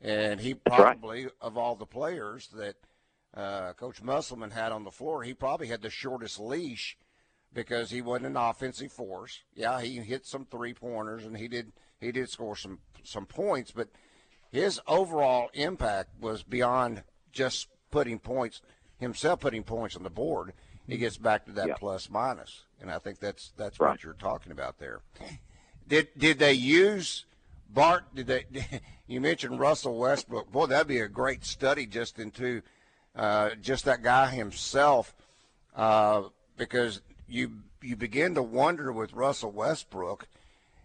and 0.00 0.40
he 0.40 0.54
That's 0.54 0.78
right. 0.78 1.00
probably 1.00 1.28
of 1.40 1.56
all 1.58 1.74
the 1.76 1.86
players 1.86 2.48
that 2.54 2.76
uh, 3.34 3.72
Coach 3.74 4.02
Musselman 4.02 4.50
had 4.50 4.72
on 4.72 4.84
the 4.84 4.90
floor, 4.90 5.22
he 5.22 5.34
probably 5.34 5.68
had 5.68 5.82
the 5.82 5.90
shortest 5.90 6.40
leash 6.40 6.96
because 7.52 7.90
he 7.90 8.00
wasn't 8.02 8.26
an 8.26 8.36
offensive 8.36 8.92
force. 8.92 9.40
Yeah, 9.54 9.80
he 9.80 9.96
hit 9.98 10.26
some 10.26 10.46
three 10.46 10.74
pointers 10.74 11.24
and 11.24 11.36
he 11.36 11.48
did 11.48 11.72
he 12.00 12.12
did 12.12 12.28
score 12.30 12.56
some 12.56 12.78
some 13.04 13.26
points, 13.26 13.70
but 13.72 13.88
his 14.50 14.80
overall 14.88 15.48
impact 15.54 16.10
was 16.20 16.42
beyond 16.42 17.02
just 17.32 17.68
putting 17.90 18.18
points 18.18 18.62
himself 18.98 19.40
putting 19.40 19.62
points 19.62 19.96
on 19.96 20.02
the 20.02 20.10
board. 20.10 20.52
He 20.86 20.96
gets 20.96 21.16
back 21.18 21.44
to 21.46 21.52
that 21.52 21.68
Yeah. 21.68 21.74
plus 21.78 22.10
minus, 22.10 22.64
and 22.80 22.90
I 22.90 22.98
think 22.98 23.20
that's 23.20 23.52
that's 23.56 23.78
Right. 23.78 23.90
what 23.90 24.02
you're 24.02 24.14
talking 24.14 24.50
about 24.50 24.78
there. 24.78 25.02
Did 25.86 26.08
did 26.18 26.38
they 26.40 26.52
use 26.54 27.26
Bart? 27.72 28.04
Did 28.14 28.26
they? 28.26 28.44
You 29.06 29.20
mentioned 29.20 29.58
Russell 29.58 29.98
Westbrook. 29.98 30.52
Boy, 30.52 30.66
that'd 30.66 30.86
be 30.86 31.00
a 31.00 31.08
great 31.08 31.44
study 31.44 31.84
just 31.84 32.20
into 32.20 32.62
uh, 33.16 33.50
just 33.60 33.84
that 33.86 34.04
guy 34.04 34.30
himself, 34.30 35.16
uh, 35.74 36.22
because 36.56 37.00
you 37.28 37.62
you 37.82 37.96
begin 37.96 38.36
to 38.36 38.42
wonder 38.42 38.92
with 38.92 39.12
Russell 39.12 39.50
Westbrook, 39.50 40.28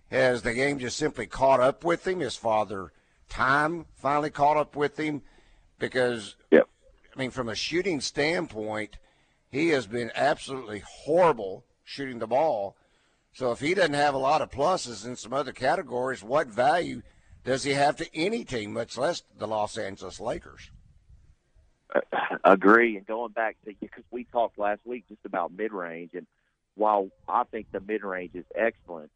has 0.10 0.42
the 0.42 0.56
game 0.56 0.80
just 0.80 0.98
simply 0.98 1.28
caught 1.28 1.60
up 1.60 1.84
with 1.84 2.08
him? 2.08 2.20
His 2.20 2.36
father 2.36 2.92
time 3.30 3.86
finally 3.94 4.32
caught 4.32 4.58
up 4.58 4.76
with 4.76 5.00
him, 5.00 5.22
because 5.78 6.36
Yep. 6.50 6.68
I 7.16 7.20
mean, 7.20 7.30
from 7.30 7.48
a 7.48 7.54
shooting 7.54 8.02
standpoint, 8.02 8.98
he 9.52 9.70
has 9.70 9.86
been 9.86 10.12
absolutely 10.16 10.80
horrible 10.80 11.64
shooting 11.84 12.18
the 12.18 12.28
ball. 12.28 12.76
So 13.36 13.52
if 13.52 13.60
he 13.60 13.74
doesn't 13.74 13.94
have 13.94 14.14
a 14.14 14.18
lot 14.18 14.42
of 14.42 14.50
pluses 14.50 15.06
in 15.06 15.18
some 15.18 15.34
other 15.34 15.52
categories, 15.52 16.24
what 16.24 16.48
value 16.48 17.02
does 17.44 17.64
he 17.64 17.72
have 17.72 17.98
to 17.98 18.08
any 18.16 18.46
team, 18.46 18.72
much 18.72 18.98
less 18.98 19.24
the 19.38 19.46
Los 19.46 19.78
Angeles 19.78 20.22
Lakers? 20.22 20.72
Uh, 21.94 22.00
agree. 22.46 22.96
And 22.96 23.06
going 23.06 23.34
back 23.34 23.58
to 23.66 23.72
you, 23.72 23.76
because 23.82 24.06
we 24.10 24.24
talked 24.24 24.58
last 24.58 24.80
week 24.86 25.04
just 25.10 25.20
about 25.26 25.52
mid 25.52 25.74
range, 25.74 26.12
and 26.14 26.26
while 26.76 27.10
I 27.28 27.44
think 27.44 27.68
the 27.74 27.82
mid 27.82 28.06
range 28.06 28.36
is 28.36 28.46
excellent, 28.56 29.12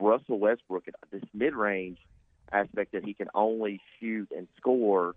Russell 0.00 0.38
Westbrook 0.38 0.84
this 1.10 1.24
mid 1.34 1.56
range 1.56 1.98
aspect 2.52 2.92
that 2.92 3.04
he 3.04 3.14
can 3.14 3.28
only 3.34 3.80
shoot 3.98 4.28
and 4.30 4.46
score 4.58 5.16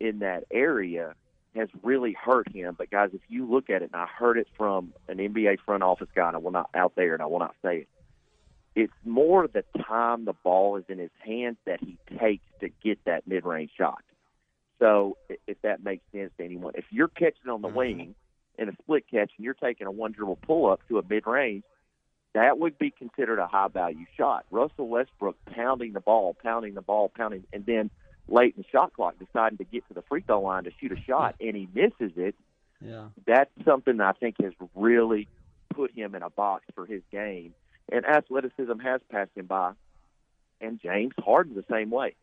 in 0.00 0.20
that 0.20 0.44
area 0.50 1.14
has 1.54 1.68
really 1.82 2.12
hurt 2.12 2.48
him. 2.54 2.74
But 2.78 2.90
guys, 2.90 3.10
if 3.12 3.22
you 3.28 3.44
look 3.50 3.70
at 3.70 3.82
it, 3.82 3.90
and 3.92 4.00
I 4.00 4.06
heard 4.06 4.38
it 4.38 4.46
from 4.56 4.92
an 5.08 5.18
NBA 5.18 5.58
front 5.60 5.82
office 5.82 6.08
guy, 6.14 6.28
and 6.28 6.36
I 6.36 6.38
will 6.38 6.50
not 6.52 6.70
out 6.74 6.94
there, 6.96 7.14
and 7.14 7.22
I 7.22 7.26
will 7.26 7.38
not 7.40 7.54
say 7.62 7.78
it. 7.78 7.88
it's 8.76 8.92
more 9.04 9.48
the 9.48 9.64
time 9.84 10.24
the 10.24 10.32
ball 10.32 10.76
is 10.76 10.84
in 10.88 10.98
his 10.98 11.10
hands 11.24 11.56
that 11.66 11.80
he 11.80 11.98
takes 12.18 12.44
to 12.60 12.68
get 12.82 13.04
that 13.04 13.26
mid-range 13.26 13.72
shot. 13.76 14.02
So 14.78 15.16
if 15.46 15.60
that 15.62 15.82
makes 15.82 16.04
sense 16.12 16.30
to 16.38 16.44
anyone, 16.44 16.74
if 16.76 16.84
you're 16.90 17.08
catching 17.08 17.50
on 17.50 17.62
the 17.62 17.68
Mhm. 17.68 17.74
wing 17.74 18.14
in 18.58 18.68
a 18.68 18.72
split 18.76 19.08
catch 19.08 19.32
and 19.36 19.44
you're 19.44 19.54
taking 19.54 19.86
a 19.88 19.90
one 19.90 20.12
dribble 20.12 20.36
pull 20.36 20.70
up 20.70 20.86
to 20.88 20.98
a 20.98 21.02
mid-range, 21.02 21.64
that 22.32 22.58
would 22.58 22.78
be 22.78 22.92
considered 22.92 23.40
a 23.40 23.46
high 23.48 23.68
value 23.68 24.06
shot. 24.16 24.46
Russell 24.52 24.86
Westbrook 24.88 25.36
pounding 25.46 25.92
the 25.92 26.00
ball, 26.00 26.34
pounding 26.34 26.74
the 26.74 26.80
ball, 26.80 27.08
pounding, 27.08 27.44
and 27.52 27.66
then 27.66 27.90
late 28.28 28.54
in 28.56 28.62
the 28.62 28.68
shot 28.70 28.92
clock 28.94 29.14
deciding 29.18 29.58
to 29.58 29.64
get 29.64 29.86
to 29.88 29.94
the 29.94 30.02
free 30.02 30.22
throw 30.22 30.40
line 30.40 30.64
to 30.64 30.70
shoot 30.80 30.92
a 30.92 31.00
shot 31.00 31.36
and 31.40 31.56
he 31.56 31.68
misses 31.74 32.12
it. 32.16 32.34
Yeah. 32.80 33.08
That's 33.26 33.50
something 33.64 33.98
that 33.98 34.06
I 34.06 34.12
think 34.12 34.36
has 34.42 34.52
really 34.74 35.28
put 35.74 35.92
him 35.92 36.14
in 36.14 36.22
a 36.22 36.30
box 36.30 36.64
for 36.74 36.86
his 36.86 37.02
game. 37.10 37.54
And 37.92 38.06
athleticism 38.06 38.78
has 38.78 39.00
passed 39.10 39.32
him 39.34 39.46
by. 39.46 39.72
And 40.60 40.80
James 40.80 41.14
Harden 41.18 41.54
the 41.54 41.64
same 41.70 41.90
way. 41.90 42.14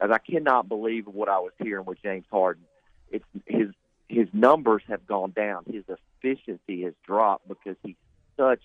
As 0.00 0.10
I 0.10 0.18
cannot 0.18 0.68
believe 0.68 1.06
what 1.06 1.28
I 1.28 1.38
was 1.38 1.52
hearing 1.62 1.84
with 1.84 2.02
James 2.02 2.24
Harden. 2.30 2.64
It's 3.10 3.24
his 3.46 3.68
his 4.08 4.28
numbers 4.32 4.82
have 4.88 5.06
gone 5.06 5.30
down. 5.30 5.64
His 5.70 5.84
efficiency 5.88 6.82
has 6.82 6.94
dropped 7.06 7.48
because 7.48 7.76
he's 7.82 7.96
such 8.36 8.62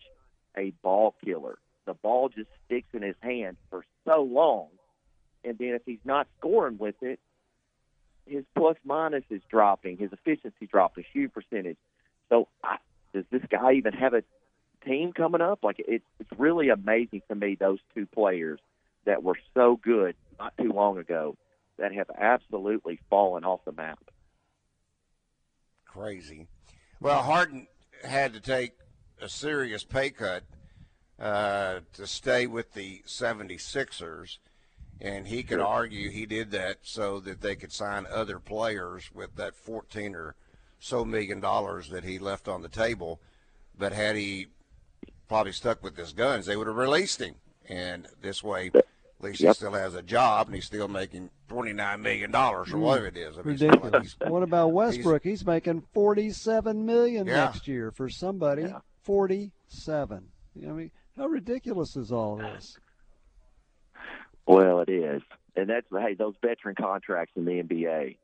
a 0.58 0.72
ball 0.82 1.16
killer. 1.24 1.58
The 1.86 1.94
ball 1.94 2.30
just 2.30 2.50
sticks 2.66 2.90
in 2.94 3.02
his 3.02 3.16
hand 3.22 3.58
for 3.70 3.84
so 4.06 4.22
long, 4.22 4.68
and 5.50 5.58
then 5.58 5.70
if 5.70 5.82
he's 5.86 6.00
not 6.06 6.28
scoring 6.38 6.78
with 6.78 7.02
it, 7.02 7.20
his 8.26 8.46
plus 8.56 8.78
minus 8.86 9.24
is 9.32 9.42
dropping, 9.50 9.98
his 9.98 10.14
efficiency 10.14 10.68
dropping, 10.68 11.04
shoot 11.12 11.34
percentage. 11.34 11.78
So, 12.30 12.48
I, 12.64 12.78
does 13.14 13.26
this 13.32 13.42
guy 13.50 13.74
even 13.74 13.94
have 13.94 14.14
a 14.14 14.24
team 14.86 15.12
coming 15.12 15.42
up? 15.42 15.60
Like 15.64 15.78
it's 15.80 16.06
it's 16.20 16.30
really 16.38 16.70
amazing 16.70 17.24
to 17.30 17.36
me 17.36 17.56
those 17.56 17.80
two 17.96 18.06
players 18.06 18.60
that 19.06 19.24
were 19.24 19.38
so 19.56 19.80
good 19.82 20.16
not 20.38 20.54
too 20.58 20.72
long 20.72 21.00
ago 21.00 21.36
that 21.78 21.94
have 21.94 22.12
absolutely 22.16 23.00
fallen 23.10 23.44
off 23.44 23.66
the 23.66 23.72
map. 23.72 24.00
Crazy. 25.86 26.48
Well, 27.02 27.24
Harden 27.24 27.68
had 28.04 28.34
to 28.34 28.40
take 28.40 28.74
a 29.20 29.28
serious 29.28 29.84
pay 29.84 30.12
cut 30.12 30.44
uh, 31.18 31.80
to 31.94 32.06
stay 32.06 32.46
with 32.46 32.74
the 32.74 33.02
76ers, 33.08 34.38
and 35.02 35.28
he 35.28 35.44
could 35.44 35.60
argue 35.60 36.10
he 36.10 36.26
did 36.26 36.52
that 36.52 36.78
so 36.82 37.20
that 37.22 37.42
they 37.42 37.56
could 37.56 37.72
sign 37.72 38.06
other 38.12 38.40
players 38.40 39.10
with 39.14 39.36
that 39.36 39.56
14 39.56 40.16
or 40.16 40.36
so 40.80 41.06
million 41.06 41.40
dollars 41.40 41.90
that 41.90 42.04
he 42.04 42.20
left 42.20 42.48
on 42.48 42.62
the 42.62 42.70
table. 42.70 43.20
But 43.78 43.94
had 43.94 44.16
he 44.16 44.48
probably 45.28 45.54
stuck 45.54 45.82
with 45.84 45.96
his 45.96 46.12
guns, 46.12 46.46
they 46.46 46.58
would 46.58 46.68
have 46.68 46.76
released 46.76 47.22
him. 47.22 47.36
And 47.68 48.08
this 48.22 48.44
way, 48.44 48.72
at 48.74 48.86
least 49.22 49.42
he 49.42 49.54
still 49.54 49.74
has 49.74 49.96
a 49.96 50.02
job 50.02 50.48
and 50.48 50.56
he's 50.56 50.66
still 50.66 50.88
making 50.88 51.30
$29 51.50 52.02
million 52.02 52.36
or 52.36 52.66
hmm. 52.66 52.80
whatever 52.80 53.08
it 53.08 53.18
is. 53.18 53.38
I 53.38 53.42
mean, 53.44 53.54
it's 53.54 53.62
like 53.62 53.72
Ridiculous. 53.72 54.16
he's- 54.20 54.30
What 54.32 54.44
about 54.44 54.72
Westbrook? 54.74 55.24
He's 55.24 55.46
making 55.46 55.84
forty-seven 55.94 56.86
million 56.86 57.28
Yeah. 57.28 57.46
next 57.46 57.68
year 57.68 57.92
for 57.92 58.10
somebody. 58.10 58.64
Yeah. 58.64 58.80
Forty-seven. 59.04 60.28
I 60.58 60.72
mean, 60.72 60.92
how 61.16 61.28
ridiculous 61.28 61.96
is 61.96 62.12
all 62.12 62.38
this? 62.38 62.78
Well, 64.50 64.80
it 64.80 64.90
is, 64.90 65.22
and 65.56 65.70
that's 65.70 65.86
hey, 65.92 66.16
those 66.16 66.34
veteran 66.42 66.74
contracts 66.74 67.34
in 67.36 67.46
the 67.46 67.62
NBA 67.62 68.18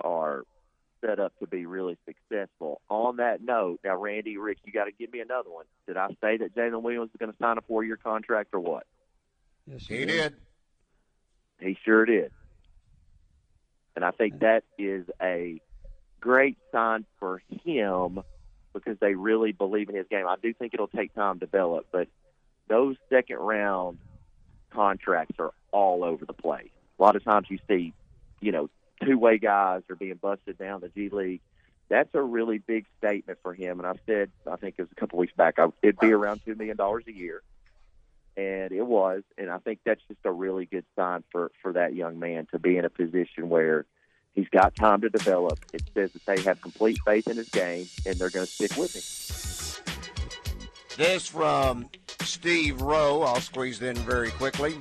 are 0.00 0.44
set 1.00 1.18
up 1.18 1.36
to 1.40 1.48
be 1.48 1.66
really 1.66 1.98
successful. 2.06 2.80
On 2.88 3.16
that 3.16 3.42
note, 3.42 3.80
now 3.82 3.96
Randy, 3.96 4.36
Rick, 4.36 4.58
you 4.64 4.72
got 4.72 4.84
to 4.84 4.92
give 4.92 5.12
me 5.12 5.18
another 5.18 5.50
one. 5.50 5.64
Did 5.88 5.96
I 5.96 6.10
say 6.20 6.36
that 6.36 6.54
Jaylin 6.54 6.82
Williams 6.82 7.10
is 7.12 7.18
going 7.18 7.32
to 7.32 7.38
sign 7.38 7.58
a 7.58 7.62
four-year 7.62 7.96
contract 7.96 8.50
or 8.52 8.60
what? 8.60 8.86
Yes, 9.66 9.90
you 9.90 9.98
He 9.98 10.06
do. 10.06 10.12
did. 10.12 10.34
He 11.58 11.78
sure 11.84 12.04
did. 12.04 12.30
And 13.96 14.04
I 14.04 14.12
think 14.12 14.38
that 14.40 14.62
is 14.78 15.04
a 15.20 15.60
great 16.20 16.58
sign 16.70 17.06
for 17.18 17.42
him 17.64 18.20
because 18.72 18.98
they 19.00 19.14
really 19.16 19.50
believe 19.50 19.88
in 19.88 19.96
his 19.96 20.06
game. 20.08 20.28
I 20.28 20.36
do 20.40 20.54
think 20.54 20.74
it'll 20.74 20.86
take 20.86 21.12
time 21.12 21.40
to 21.40 21.46
develop, 21.46 21.86
but 21.90 22.06
those 22.68 22.94
second 23.10 23.38
round 23.38 23.98
contracts 24.70 25.36
are 25.38 25.52
all 25.72 26.04
over 26.04 26.24
the 26.24 26.32
place. 26.32 26.70
A 26.98 27.02
lot 27.02 27.16
of 27.16 27.24
times 27.24 27.48
you 27.50 27.58
see, 27.68 27.92
you 28.40 28.52
know, 28.52 28.70
two 29.02 29.18
way 29.18 29.38
guys 29.38 29.82
are 29.90 29.96
being 29.96 30.14
busted 30.14 30.58
down 30.58 30.80
the 30.80 30.88
G 30.88 31.08
League. 31.10 31.40
That's 31.88 32.12
a 32.14 32.22
really 32.22 32.58
big 32.58 32.86
statement 32.98 33.38
for 33.42 33.54
him. 33.54 33.78
And 33.78 33.86
I 33.86 33.92
said, 34.06 34.30
I 34.50 34.56
think 34.56 34.74
it 34.78 34.82
was 34.82 34.90
a 34.90 35.00
couple 35.00 35.18
weeks 35.18 35.34
back, 35.36 35.58
it'd 35.82 35.98
be 35.98 36.12
around 36.12 36.40
$2 36.44 36.56
million 36.56 36.76
a 36.80 37.12
year 37.12 37.42
and 38.36 38.72
it 38.72 38.86
was 38.86 39.22
and 39.38 39.50
i 39.50 39.58
think 39.58 39.80
that's 39.84 40.00
just 40.08 40.20
a 40.24 40.32
really 40.32 40.66
good 40.66 40.84
sign 40.94 41.24
for 41.30 41.50
for 41.62 41.72
that 41.72 41.94
young 41.94 42.18
man 42.18 42.46
to 42.50 42.58
be 42.58 42.76
in 42.76 42.84
a 42.84 42.90
position 42.90 43.48
where 43.48 43.86
he's 44.34 44.48
got 44.48 44.74
time 44.74 45.00
to 45.00 45.08
develop 45.08 45.58
it 45.72 45.82
says 45.94 46.12
that 46.12 46.26
they 46.26 46.40
have 46.42 46.60
complete 46.60 46.98
faith 47.04 47.26
in 47.28 47.36
his 47.36 47.48
game 47.48 47.86
and 48.04 48.16
they're 48.16 48.30
going 48.30 48.46
to 48.46 48.52
stick 48.52 48.76
with 48.76 48.94
him 48.94 49.95
This 50.96 51.26
from 51.26 51.90
Steve 52.20 52.80
Rowe. 52.80 53.22
I'll 53.22 53.40
squeeze 53.40 53.82
in 53.82 53.96
very 53.96 54.30
quickly. 54.30 54.76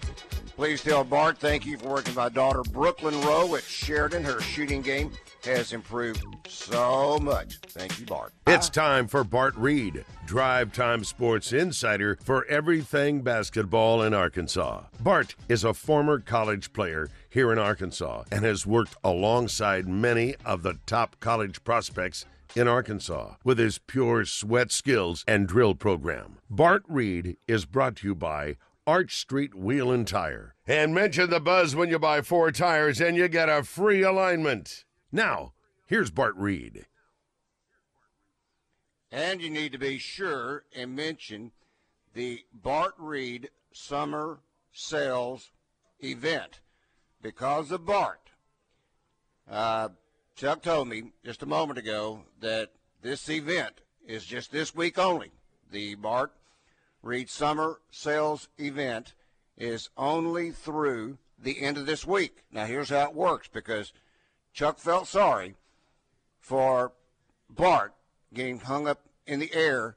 Please 0.56 0.82
tell 0.82 1.04
Bart 1.04 1.38
thank 1.38 1.66
you 1.66 1.78
for 1.78 1.90
working 1.90 2.12
with 2.12 2.16
my 2.16 2.30
daughter 2.30 2.62
Brooklyn 2.64 3.20
Rowe 3.22 3.56
at 3.56 3.64
Sheridan. 3.64 4.24
Her 4.24 4.40
shooting 4.40 4.82
game 4.82 5.12
has 5.44 5.74
improved 5.74 6.24
so 6.48 7.20
much. 7.20 7.58
Thank 7.68 8.00
you, 8.00 8.06
Bart. 8.06 8.32
It's 8.48 8.70
time 8.70 9.08
for 9.08 9.26
Bart 9.26 9.54
Reid, 9.58 10.06
Drive 10.26 10.72
Time 10.72 11.04
Sports 11.04 11.52
Insider 11.52 12.18
for 12.24 12.46
everything 12.46 13.22
basketball 13.22 14.02
in 14.02 14.14
Arkansas. 14.14 14.84
Bart 15.02 15.36
is 15.50 15.66
a 15.66 15.74
former 15.74 16.20
college 16.20 16.72
player 16.72 17.10
here 17.30 17.52
in 17.52 17.60
Arkansas 17.60 18.24
and 18.32 18.46
has 18.46 18.66
worked 18.66 18.96
alongside 19.04 19.90
many 19.90 20.36
of 20.46 20.64
the 20.64 20.80
top 20.86 21.20
college 21.20 21.62
prospects 21.66 22.26
in 22.56 22.68
Arkansas 22.68 23.36
with 23.44 23.60
his 23.60 23.80
pure 23.80 24.26
sweat 24.26 24.72
skills 24.72 25.24
and 25.28 25.48
drill 25.48 25.76
program. 25.76 26.38
Bart 26.50 26.84
Reid 26.88 27.38
is 27.48 27.66
brought 27.66 27.98
to 27.98 28.08
you 28.08 28.16
by 28.16 28.58
Arch 28.88 29.18
Street 29.18 29.56
Wheel 29.56 29.92
and 29.92 30.08
Tire. 30.08 30.56
And 30.68 30.94
mention 30.94 31.30
the 31.30 31.40
buzz 31.40 31.76
when 31.76 31.90
you 31.90 32.00
buy 32.00 32.22
four 32.22 32.52
tires 32.52 33.02
and 33.02 33.18
you 33.18 33.28
get 33.28 33.50
a 33.50 33.64
free 33.64 34.04
alignment. 34.04 34.86
Now, 35.12 35.54
here's 35.88 36.12
Bart 36.12 36.36
Reid. 36.36 36.86
And 39.12 39.42
you 39.42 39.50
need 39.50 39.72
to 39.72 39.78
be 39.78 39.98
sure 39.98 40.64
and 40.76 40.96
mention 40.96 41.52
the 42.14 42.44
Bart 42.54 42.94
Reid 42.98 43.50
Summer 43.72 44.40
Sales 44.72 45.52
event 46.04 46.60
because 47.22 47.72
of 47.72 47.86
Bart. 47.86 48.30
Uh, 49.50 49.90
Chuck 50.36 50.62
told 50.62 50.90
me 50.90 51.14
just 51.24 51.44
a 51.44 51.46
moment 51.46 51.80
ago 51.80 52.24
that 52.42 52.72
this 53.02 53.30
event 53.30 53.80
is 54.06 54.26
just 54.26 54.52
this 54.52 54.76
week 54.76 55.00
only. 55.00 55.32
The 55.72 55.96
Bart 55.96 56.34
Reid 57.02 57.30
Summer 57.30 57.80
Sales 57.90 58.50
event 58.60 59.14
is 59.58 59.90
only 59.96 60.52
through 60.52 61.20
the 61.42 61.62
end 61.62 61.78
of 61.78 61.86
this 61.86 62.06
week. 62.06 62.44
Now, 62.52 62.66
here's 62.66 62.90
how 62.90 63.06
it 63.06 63.16
works 63.16 63.48
because 63.48 63.94
Chuck 64.54 64.78
felt 64.78 65.08
sorry 65.08 65.56
for 66.42 66.92
Bart 67.50 67.94
getting 68.34 68.60
hung 68.60 68.90
up 68.90 69.06
in 69.26 69.40
the 69.40 69.54
air 69.54 69.96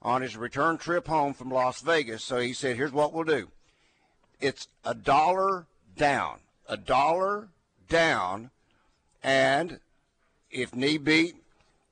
on 0.00 0.22
his 0.22 0.36
return 0.36 0.78
trip 0.78 1.08
home 1.08 1.34
from 1.34 1.50
Las 1.50 1.80
Vegas. 1.80 2.22
So 2.22 2.38
he 2.38 2.52
said, 2.52 2.76
here's 2.76 2.92
what 2.92 3.12
we'll 3.12 3.24
do. 3.24 3.48
It's 4.40 4.68
a 4.84 4.94
dollar 4.94 5.66
down, 5.96 6.38
a 6.68 6.76
dollar 6.76 7.48
down, 7.88 8.50
and 9.22 9.80
if 10.50 10.74
need 10.74 11.04
be, 11.04 11.34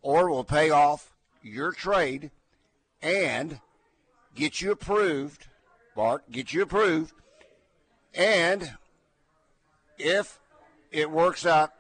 or 0.03 0.31
we'll 0.31 0.45
pay 0.45 0.71
off 0.71 1.15
your 1.43 1.73
trade 1.73 2.31
and 3.03 3.61
get 4.35 4.61
you 4.61 4.73
approved, 4.73 5.47
Bart, 5.95 6.31
get 6.31 6.53
you 6.53 6.63
approved, 6.63 7.13
and 8.15 8.75
if 9.99 10.39
it 10.91 11.11
works 11.11 11.47
out 11.47 11.73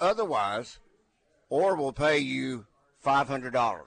otherwise, 0.00 0.78
or 1.48 1.76
we'll 1.76 1.92
pay 1.92 2.18
you 2.18 2.66
$500. 3.04 3.82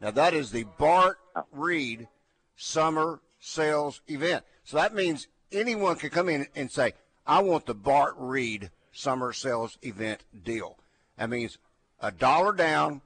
Now, 0.00 0.10
that 0.10 0.34
is 0.34 0.50
the 0.50 0.64
Bart 0.78 1.18
Reid 1.52 2.08
Summer 2.56 3.20
Sales 3.38 4.00
Event. 4.08 4.44
So 4.64 4.76
that 4.76 4.94
means 4.94 5.28
anyone 5.52 5.96
can 5.96 6.10
come 6.10 6.28
in 6.28 6.46
and 6.54 6.70
say, 6.70 6.94
I 7.26 7.40
want 7.40 7.66
the 7.66 7.74
Bart 7.74 8.14
Reid 8.18 8.70
Summer 8.94 9.32
Sales 9.32 9.76
Event 9.82 10.24
deal. 10.44 10.78
That 11.18 11.30
means 11.30 11.58
a 12.00 12.10
dollar 12.10 12.52
down, 12.52 13.02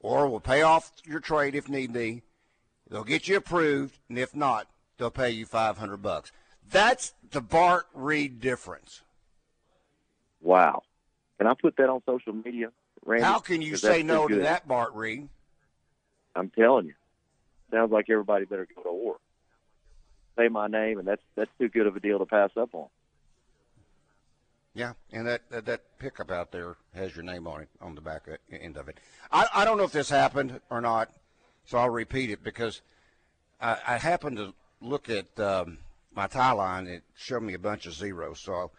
or 0.00 0.28
we'll 0.28 0.40
pay 0.40 0.62
off 0.62 0.92
your 1.04 1.20
trade 1.20 1.54
if 1.54 1.68
need 1.68 1.92
be. 1.92 2.22
They'll 2.88 3.04
get 3.04 3.28
you 3.28 3.36
approved, 3.36 3.98
and 4.08 4.18
if 4.18 4.34
not, 4.34 4.68
they'll 4.96 5.10
pay 5.10 5.30
you 5.30 5.44
500 5.44 5.96
bucks. 5.98 6.32
That's 6.70 7.14
the 7.30 7.40
Bart 7.40 7.86
Reid 7.92 8.40
difference. 8.40 9.02
wow 10.40 10.82
can 11.38 11.46
i 11.46 11.54
put 11.54 11.76
that 11.76 11.88
on 11.90 12.00
social 12.06 12.32
media 12.32 12.70
Randy? 13.04 13.24
How 13.24 13.40
can 13.40 13.62
you 13.62 13.76
say 13.76 14.02
no 14.02 14.26
to 14.26 14.36
that, 14.36 14.66
Bart 14.66 14.94
Reid? 14.94 15.28
i'm 16.34 16.50
telling 16.50 16.86
you 16.86 16.94
sounds 17.70 17.92
like 17.92 18.10
everybody 18.10 18.44
better 18.44 18.66
go 18.74 18.82
to 18.82 18.92
war 18.92 19.16
say 20.36 20.48
my 20.48 20.66
name, 20.66 20.98
and 20.98 21.08
that's 21.08 21.22
that's 21.34 21.50
too 21.58 21.68
good 21.68 21.86
of 21.86 21.96
a 21.96 22.00
deal 22.00 22.18
to 22.18 22.26
pass 22.26 22.50
up 22.56 22.74
on. 22.74 22.88
Yeah, 24.76 24.92
and 25.10 25.26
that, 25.26 25.40
that 25.48 25.64
that 25.64 25.98
pickup 25.98 26.30
out 26.30 26.52
there 26.52 26.76
has 26.94 27.16
your 27.16 27.24
name 27.24 27.46
on 27.46 27.62
it 27.62 27.68
on 27.80 27.94
the 27.94 28.02
back 28.02 28.28
end 28.52 28.76
of 28.76 28.88
it. 28.88 28.98
I, 29.32 29.46
I 29.54 29.64
don't 29.64 29.78
know 29.78 29.84
if 29.84 29.92
this 29.92 30.10
happened 30.10 30.60
or 30.68 30.82
not, 30.82 31.10
so 31.64 31.78
I'll 31.78 31.88
repeat 31.88 32.28
it 32.28 32.44
because 32.44 32.82
I, 33.58 33.78
I 33.86 33.96
happened 33.96 34.36
to 34.36 34.52
look 34.82 35.08
at 35.08 35.40
um, 35.40 35.78
my 36.14 36.26
tie 36.26 36.52
line. 36.52 36.86
It 36.88 37.04
showed 37.14 37.42
me 37.42 37.54
a 37.54 37.58
bunch 37.58 37.86
of 37.86 37.94
zeros. 37.94 38.38
So, 38.40 38.70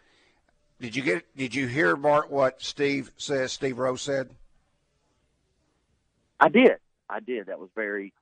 did 0.79 0.95
you 0.95 1.01
get? 1.01 1.35
Did 1.35 1.55
you 1.55 1.65
hear 1.65 1.95
Bart 1.95 2.29
what 2.29 2.61
Steve 2.61 3.11
says? 3.17 3.51
Steve 3.51 3.79
Rose 3.79 4.03
said. 4.03 4.29
I 6.39 6.49
did. 6.49 6.77
I 7.09 7.21
did. 7.21 7.47
That 7.47 7.57
was 7.57 7.69
very, 7.73 8.13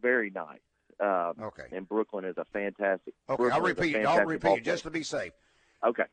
very 0.00 0.30
nice. 0.30 0.60
Um, 1.00 1.34
okay. 1.46 1.64
And 1.72 1.88
Brooklyn 1.88 2.24
is 2.24 2.38
a 2.38 2.44
fantastic. 2.52 3.14
Okay, 3.28 3.36
Brooklyn 3.36 3.52
I'll 3.52 3.60
repeat. 3.60 3.96
I'll 4.06 4.24
repeat 4.24 4.64
just 4.64 4.84
to 4.84 4.90
be 4.90 5.02
safe. 5.02 5.32
Okay. 5.84 6.04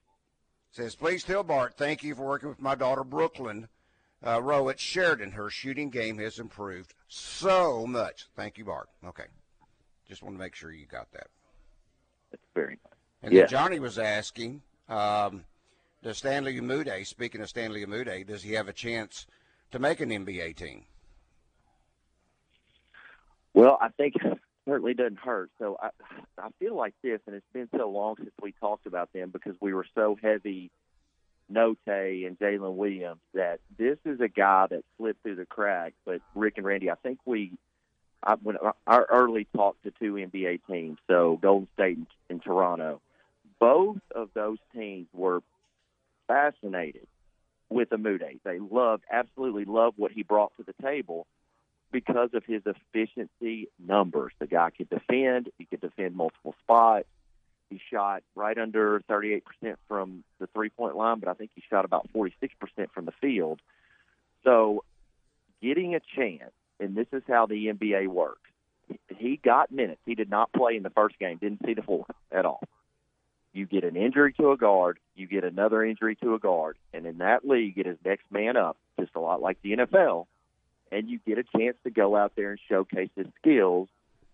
Says, 0.75 0.94
please 0.94 1.24
tell 1.24 1.41
Bart, 1.41 1.75
thank 1.77 2.03
you 2.03 2.13
for 2.15 2.25
working 2.25 2.50
with 2.50 2.62
my 2.62 2.75
daughter 2.75 3.05
Brooklyn 3.05 3.70
uh, 4.27 4.41
Rowe 4.41 4.67
at 4.67 4.77
Sheridan. 4.77 5.32
Her 5.32 5.50
shooting 5.50 5.89
game 5.89 6.17
has 6.17 6.38
improved 6.38 6.94
so 7.08 7.88
much. 7.88 8.25
Thank 8.36 8.58
you, 8.58 8.65
Bart. 8.65 8.89
Okay. 9.08 9.24
Just 10.05 10.22
want 10.22 10.36
to 10.36 10.39
make 10.39 10.53
sure 10.53 10.74
you 10.74 10.86
got 10.86 11.10
that. 11.13 11.27
That's 12.29 12.44
very 12.53 12.77
nice. 12.84 12.94
And 13.24 13.34
yeah. 13.34 13.46
Johnny 13.46 13.79
was 13.79 13.98
asking, 13.98 14.63
um, 14.89 15.46
does 16.03 16.17
Stanley 16.17 16.60
Umude, 16.60 17.08
speaking 17.08 17.39
of 17.39 17.48
Stanley 17.48 17.86
Umude, 17.86 18.27
does 18.27 18.44
he 18.44 18.51
have 18.51 18.67
a 18.67 18.74
chance 18.74 19.27
to 19.72 19.79
make 19.79 20.01
an 20.01 20.10
NBA 20.10 20.58
team? 20.58 20.84
Well, 23.53 23.77
I 23.79 23.88
think 23.96 24.15
certainly 24.67 24.93
doesn't 24.93 25.19
hurt. 25.19 25.50
So 25.60 25.77
I, 25.81 25.89
I 26.38 26.50
feel 26.60 26.75
like 26.75 26.93
this, 27.03 27.19
and 27.27 27.36
it's 27.36 27.45
been 27.53 27.69
so 27.75 27.89
long 27.89 28.15
since 28.17 28.31
we 28.41 28.51
talked 28.53 28.86
about 28.86 29.13
them 29.13 29.29
because 29.29 29.55
we 29.62 29.74
were 29.74 29.86
so 29.95 30.17
heavy 30.22 30.72
Notae 31.51 32.25
and 32.25 32.38
Jaylin 32.39 32.75
Williams 32.75 33.22
that 33.34 33.60
this 33.77 33.98
is 34.05 34.19
a 34.19 34.27
guy 34.27 34.67
that 34.69 34.84
slipped 34.98 35.22
through 35.24 35.36
the 35.36 35.45
cracks. 35.45 35.95
But 36.05 36.22
Rick 36.34 36.55
and 36.57 36.65
Randy, 36.65 36.89
I 36.89 36.95
think 36.95 37.19
we, 37.25 37.51
I, 38.24 38.36
when 38.41 38.57
our 38.88 39.05
early 39.05 39.48
talk 39.55 39.81
to 39.84 39.91
two 39.91 40.13
NBA 40.13 40.62
teams, 40.69 40.98
so 41.07 41.38
Golden 41.41 41.67
State 41.74 41.98
and, 41.98 42.07
and 42.29 42.43
Toronto, 42.43 43.01
both 43.60 43.98
of 44.13 44.29
those 44.34 44.57
teams 44.74 45.07
were 45.13 45.41
fascinated 46.27 47.07
with 47.69 47.89
Umude. 47.89 48.39
They 48.43 48.60
loved, 48.60 49.03
absolutely 49.12 49.65
loved 49.65 49.98
what 49.98 50.12
he 50.12 50.24
brought 50.24 50.51
to 50.57 50.63
the 50.63 50.74
table 50.84 51.27
because 51.95 52.31
of 52.33 52.43
his 52.43 52.61
efficiency 52.65 53.69
numbers. 53.79 54.33
The 54.39 54.47
guy 54.47 54.69
could 54.71 54.89
defend, 54.89 55.49
he 55.57 55.63
could 55.63 55.79
defend 55.79 56.13
multiple 56.13 56.53
spots. 56.61 57.07
He 57.69 57.79
shot 57.89 58.21
right 58.35 58.57
under 58.57 58.99
38% 59.09 59.43
from 59.87 60.25
the 60.37 60.47
three 60.47 60.67
point 60.67 60.97
line, 60.97 61.19
but 61.21 61.29
I 61.29 61.33
think 61.35 61.51
he 61.55 61.63
shot 61.69 61.85
about 61.85 62.09
46% 62.13 62.31
from 62.93 63.05
the 63.05 63.13
field. 63.21 63.61
So, 64.43 64.83
getting 65.61 65.95
a 65.95 66.01
chance, 66.17 66.51
and 66.81 66.95
this 66.95 67.07
is 67.13 67.23
how 67.29 67.45
the 67.45 67.67
NBA 67.67 68.07
works. 68.07 68.41
He 69.17 69.39
got 69.41 69.71
minutes. 69.71 70.01
He 70.05 70.15
did 70.15 70.29
not 70.29 70.51
play 70.51 70.75
in 70.75 70.83
the 70.83 70.89
first 70.89 71.17
game, 71.17 71.37
didn't 71.37 71.65
see 71.65 71.75
the 71.75 71.81
floor 71.81 72.05
at 72.29 72.45
all. 72.45 72.61
You 73.53 73.65
get 73.65 73.85
an 73.85 73.95
injury 73.95 74.33
to 74.33 74.51
a 74.51 74.57
guard, 74.57 74.99
you 75.15 75.27
get 75.27 75.45
another 75.45 75.81
injury 75.81 76.17
to 76.17 76.33
a 76.33 76.39
guard, 76.39 76.77
and 76.93 77.05
in 77.05 77.19
that 77.19 77.47
league, 77.47 77.77
it 77.77 77.87
is 77.87 77.97
next 78.03 78.25
man 78.29 78.57
up, 78.57 78.75
just 78.99 79.15
a 79.15 79.21
lot 79.21 79.41
like 79.41 79.61
the 79.61 79.77
NFL 79.77 80.27
and 80.95 81.09
you 81.09 81.19
get 81.27 81.37
a 81.37 81.43
chance 81.43 81.75
to 81.83 81.89
go 81.89 82.15
out 82.15 82.31
there 82.37 82.51
and 82.51 82.59
showcase 82.69 83.09
his 83.17 83.27
skills. 83.41 83.89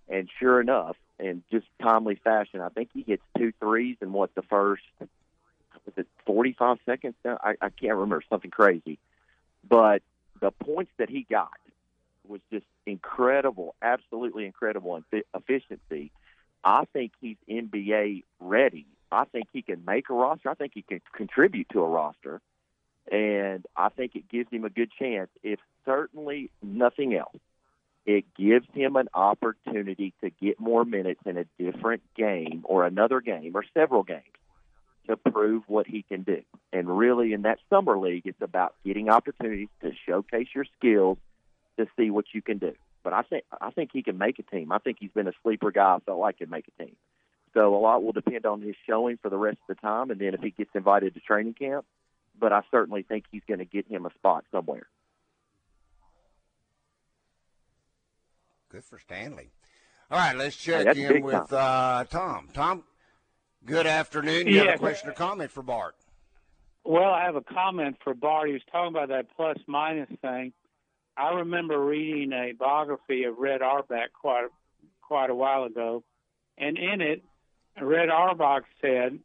And 0.08 0.30
sure 0.40 0.62
enough, 0.62 0.96
in 1.20 1.44
just 1.52 1.66
timely 1.82 2.16
fashion, 2.16 2.62
I 2.62 2.70
think 2.70 2.90
he 2.94 3.02
hits 3.02 3.24
two 3.36 3.52
threes 3.60 3.98
in 4.02 4.14
what 4.14 4.34
the 4.36 4.44
first 4.44 4.84
was 5.00 5.96
it 5.98 6.08
45 6.28 6.78
seconds? 6.86 7.16
I, 7.26 7.56
I 7.60 7.70
can't 7.70 7.96
remember 7.96 8.22
something 8.30 8.52
crazy, 8.52 9.00
but 9.68 10.04
the 10.40 10.52
points 10.52 10.92
that 10.98 11.10
he 11.10 11.26
got 11.28 11.58
was 12.28 12.40
just 12.52 12.66
incredible, 12.86 13.74
absolutely 13.82 14.46
incredible 14.46 14.96
in 15.12 15.24
efficiency. 15.34 16.12
I 16.64 16.86
think 16.94 17.14
he's 17.20 17.38
NBA 17.50 18.24
ready. 18.40 18.86
I 19.12 19.26
think 19.26 19.48
he 19.52 19.64
can 19.64 19.84
make 19.86 20.12
a 20.12 20.14
roster. 20.14 20.52
I 20.52 20.54
think 20.54 20.74
he 20.76 20.84
can 20.84 21.02
contribute 21.16 21.70
to 21.70 21.82
a 21.82 21.88
roster 21.88 22.42
and 23.10 23.66
I 23.76 23.90
think 23.90 24.16
it 24.16 24.30
gives 24.30 24.52
him 24.52 24.66
a 24.66 24.70
good 24.70 24.92
chance. 24.92 25.30
If 25.42 25.60
certainly 25.86 26.52
nothing 26.62 27.16
else, 27.16 27.38
it 28.06 28.26
gives 28.36 28.68
him 28.74 28.96
an 28.96 29.10
opportunity 29.14 30.14
to 30.24 30.30
get 30.30 30.60
more 30.60 30.84
minutes 30.84 31.22
in 31.26 31.38
a 31.38 31.46
different 31.60 32.02
game 32.16 32.62
or 32.64 32.86
another 32.86 33.22
game 33.22 33.52
or 33.56 33.64
several 33.74 34.04
games 34.04 34.24
to 35.08 35.18
prove 35.18 35.64
what 35.68 35.88
he 35.88 36.04
can 36.04 36.24
do. 36.24 36.42
And 36.74 36.98
really, 36.98 37.34
in 37.34 37.44
that 37.44 37.60
summer 37.70 37.98
league, 37.98 38.24
it's 38.26 38.42
about 38.42 38.76
getting 38.86 39.10
opportunities 39.10 39.70
to 39.82 39.92
showcase 40.08 40.48
your 40.56 40.66
skills 40.78 41.18
to 41.78 41.86
see 41.98 42.10
what 42.10 42.26
you 42.34 42.42
can 42.42 42.58
do. 42.58 42.74
But 43.04 43.14
I 43.14 43.24
think 43.24 43.44
I 43.60 43.72
think 43.72 43.92
he 43.94 44.04
can 44.04 44.18
make 44.18 44.40
a 44.40 44.44
team. 44.44 44.72
I 44.72 44.78
think 44.78 44.98
he's 45.00 45.12
been 45.12 45.28
a 45.28 45.34
sleeper 45.44 45.72
guy. 45.72 45.96
I 45.96 46.00
felt 46.06 46.20
like 46.20 46.38
could 46.38 46.52
make 46.52 46.66
a 46.68 46.84
team. 46.84 46.96
So 47.54 47.76
a 47.76 47.80
lot 47.80 48.04
will 48.04 48.14
depend 48.14 48.46
on 48.46 48.62
his 48.62 48.76
showing 48.88 49.18
for 49.18 49.30
the 49.30 49.38
rest 49.38 49.58
of 49.68 49.76
the 49.76 49.82
time, 49.82 50.10
and 50.10 50.20
then 50.20 50.34
if 50.34 50.42
he 50.42 50.52
gets 50.52 50.70
invited 50.74 51.14
to 51.16 51.20
training 51.20 51.56
camp, 51.56 51.86
but 52.40 52.54
I 52.54 52.62
certainly 52.72 53.04
think 53.04 53.26
he's 53.30 53.42
going 53.48 53.60
to 53.60 53.66
get 53.66 53.88
him 53.88 54.06
a 54.06 54.14
spot 54.14 54.46
somewhere. 54.52 54.88
Good 58.72 58.84
for 58.86 59.00
Stanley. 59.00 59.50
All 60.10 60.18
right, 60.18 60.36
let's 60.36 60.56
check 60.56 60.96
hey, 60.96 61.18
in 61.18 61.24
with 61.24 61.52
uh, 61.52 62.06
Tom. 62.06 62.48
Tom, 62.54 62.84
good 63.66 63.86
afternoon. 63.86 64.48
You 64.48 64.60
have 64.60 64.76
a 64.76 64.78
question 64.78 65.10
or 65.10 65.14
comment 65.14 65.52
for 65.52 65.62
Bart? 65.62 65.96
Well, 66.84 67.12
I 67.12 67.26
have 67.26 67.36
a 67.36 67.42
comment 67.42 67.98
for 68.04 68.14
Bart. 68.14 68.48
He 68.48 68.54
was 68.54 68.62
talking 68.72 68.96
about 68.96 69.10
that 69.10 69.28
plus 69.36 69.58
minus 69.68 70.10
thing. 70.22 70.54
I 71.18 71.34
remember 71.34 71.84
reading 71.84 72.32
a 72.32 72.54
biography 72.54 73.26
of 73.26 73.38
Red 73.38 73.62
Auerbach 73.62 74.14
quite 74.20 74.48
quite 75.02 75.30
a 75.30 75.36
while 75.36 75.66
ago, 75.66 76.04
and 76.58 76.78
in 76.78 77.02
it, 77.02 77.22
Red 77.80 78.10
Auerbach 78.10 78.64
said 78.80 79.20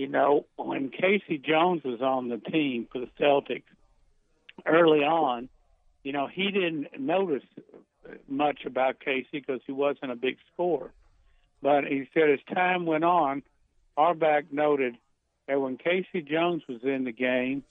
you 0.00 0.08
know, 0.08 0.46
when 0.56 0.88
K.C. 0.88 1.36
Jones 1.36 1.82
was 1.84 2.00
on 2.00 2.30
the 2.30 2.38
team 2.38 2.88
for 2.90 3.00
the 3.00 3.08
Celtics 3.20 3.64
early 4.64 5.00
on, 5.00 5.50
you 6.02 6.12
know, 6.12 6.26
he 6.26 6.50
didn't 6.50 6.98
notice 6.98 7.42
much 8.28 8.64
about 8.64 9.00
K.C. 9.00 9.28
because 9.32 9.60
he 9.66 9.72
wasn't 9.72 10.12
a 10.12 10.16
big 10.16 10.36
scorer. 10.52 10.92
But 11.62 11.84
he 11.84 12.08
said 12.14 12.30
as 12.30 12.38
time 12.54 12.86
went 12.86 13.04
on, 13.04 13.42
Auerbach 13.96 14.52
noted 14.52 14.96
that 15.46 15.60
when 15.60 15.76
K.C. 15.76 16.22
Jones 16.22 16.62
was 16.68 16.82
in 16.82 17.04
the 17.04 17.12
game 17.12 17.62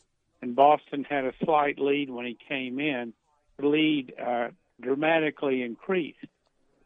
and 0.41 0.55
Boston 0.55 1.03
had 1.03 1.25
a 1.25 1.33
slight 1.43 1.79
lead 1.79 2.09
when 2.09 2.25
he 2.25 2.37
came 2.47 2.79
in, 2.79 3.13
the 3.57 3.67
lead 3.67 4.13
uh, 4.19 4.49
dramatically 4.79 5.63
increased 5.63 6.17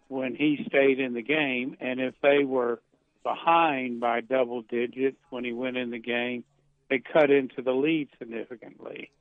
when 0.08 0.36
he 0.36 0.64
stayed 0.68 1.00
in 1.00 1.14
the 1.14 1.22
game. 1.22 1.78
And 1.80 2.00
if 2.00 2.16
they 2.22 2.44
were 2.44 2.80
behind 3.24 4.00
by 4.00 4.22
double 4.22 4.62
digits 4.62 5.18
when 5.30 5.44
he 5.44 5.54
went 5.54 5.78
in 5.78 5.92
the 5.92 6.00
game, 6.00 6.44
they 6.90 7.00
cut 7.00 7.30
into 7.32 7.62
the 7.62 7.72
lead 7.72 8.10
significantly. 8.20 9.12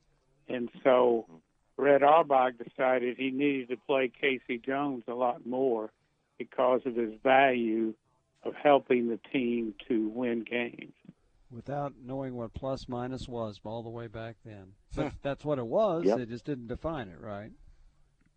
And 0.49 0.69
so 0.83 1.27
Red 1.77 2.03
Auerbach 2.03 2.55
decided 2.59 3.17
he 3.17 3.31
needed 3.31 3.69
to 3.71 3.77
play 3.77 4.11
K.C. 4.21 4.59
Jones 4.59 5.05
a 5.09 5.15
lot 5.15 5.47
more 5.47 5.91
because 6.39 6.81
of 6.85 6.97
his 6.97 7.15
value 7.23 7.95
of 8.45 8.55
helping 8.55 9.09
the 9.09 9.19
team 9.33 9.75
to 9.89 10.09
win 10.09 10.45
games. 10.49 10.93
Without 11.51 11.93
knowing 12.03 12.35
what 12.35 12.55
plus 12.55 12.89
minus 12.89 13.29
was 13.29 13.61
all 13.65 13.83
the 13.83 13.91
way 13.91 14.07
back 14.07 14.37
then. 14.45 14.73
But 14.97 15.13
that's 15.23 15.45
what 15.45 15.59
it 15.59 15.67
was. 15.67 16.05
Yep. 16.05 16.19
They 16.19 16.27
just 16.27 16.45
didn't 16.45 16.69
define 16.69 17.09
it, 17.09 17.21
right? 17.21 17.53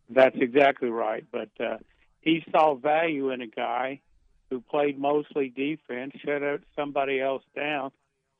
That's 0.10 0.36
exactly 0.40 0.90
right. 0.90 1.26
But 1.32 1.50
uh, 1.60 1.78
he 2.22 2.44
saw 2.52 2.76
value 2.76 3.32
in 3.32 3.42
a 3.42 3.48
guy 3.48 4.02
who 4.50 4.62
played 4.62 5.00
mostly 5.00 5.50
defense, 5.50 6.14
shut 6.24 6.44
out 6.44 6.62
somebody 6.76 7.20
else 7.20 7.44
down, 7.56 7.92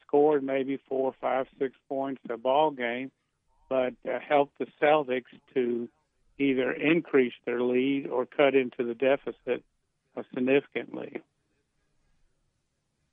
scored 0.06 0.44
maybe 0.44 0.80
four, 0.88 1.14
five, 1.20 1.48
six 1.58 1.76
points 1.90 2.22
a 2.30 2.38
ball 2.38 2.72
game, 2.72 3.12
but 3.70 3.94
uh, 4.08 4.20
helped 4.20 4.58
the 4.60 4.68
Celtics 4.82 5.24
to 5.54 5.90
either 6.38 6.72
increase 6.72 7.34
their 7.46 7.62
lead 7.62 8.08
or 8.08 8.26
cut 8.26 8.56
into 8.56 8.84
the 8.84 8.94
deficit 8.94 9.64
significantly. 10.34 11.22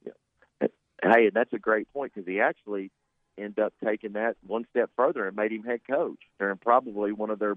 Yeah. 0.04 0.68
Hey, 1.02 1.30
that's 1.32 1.52
a 1.52 1.58
great 1.58 1.92
point 1.92 2.12
because 2.14 2.26
he 2.26 2.40
actually 2.40 2.90
ended 3.38 3.60
up 3.60 3.72
taking 3.84 4.12
that 4.12 4.36
one 4.46 4.66
step 4.70 4.90
further 4.96 5.26
and 5.26 5.36
made 5.36 5.52
him 5.52 5.62
head 5.62 5.80
coach 5.88 6.18
during 6.38 6.58
probably 6.58 7.12
one 7.12 7.30
of 7.30 7.38
their 7.38 7.56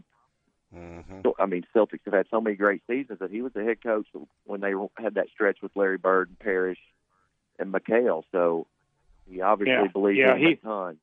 Mm-hmm. 0.75 1.29
I 1.39 1.45
mean, 1.45 1.63
Celtics 1.75 2.01
have 2.05 2.13
had 2.13 2.25
so 2.29 2.41
many 2.41 2.55
great 2.55 2.81
seasons 2.87 3.19
that 3.19 3.31
he 3.31 3.41
was 3.41 3.53
the 3.53 3.63
head 3.63 3.81
coach 3.81 4.07
when 4.45 4.61
they 4.61 4.73
had 4.97 5.15
that 5.15 5.29
stretch 5.29 5.59
with 5.61 5.71
Larry 5.75 5.97
Bird 5.97 6.29
and 6.29 6.39
Parish 6.39 6.79
and 7.57 7.73
McHale. 7.73 8.23
So 8.31 8.67
he 9.29 9.41
obviously 9.41 9.73
yeah. 9.73 9.87
believes 9.91 10.19
yeah, 10.19 10.35
in 10.35 10.39
he, 10.39 10.51
a 10.53 10.55
ton. 10.57 10.97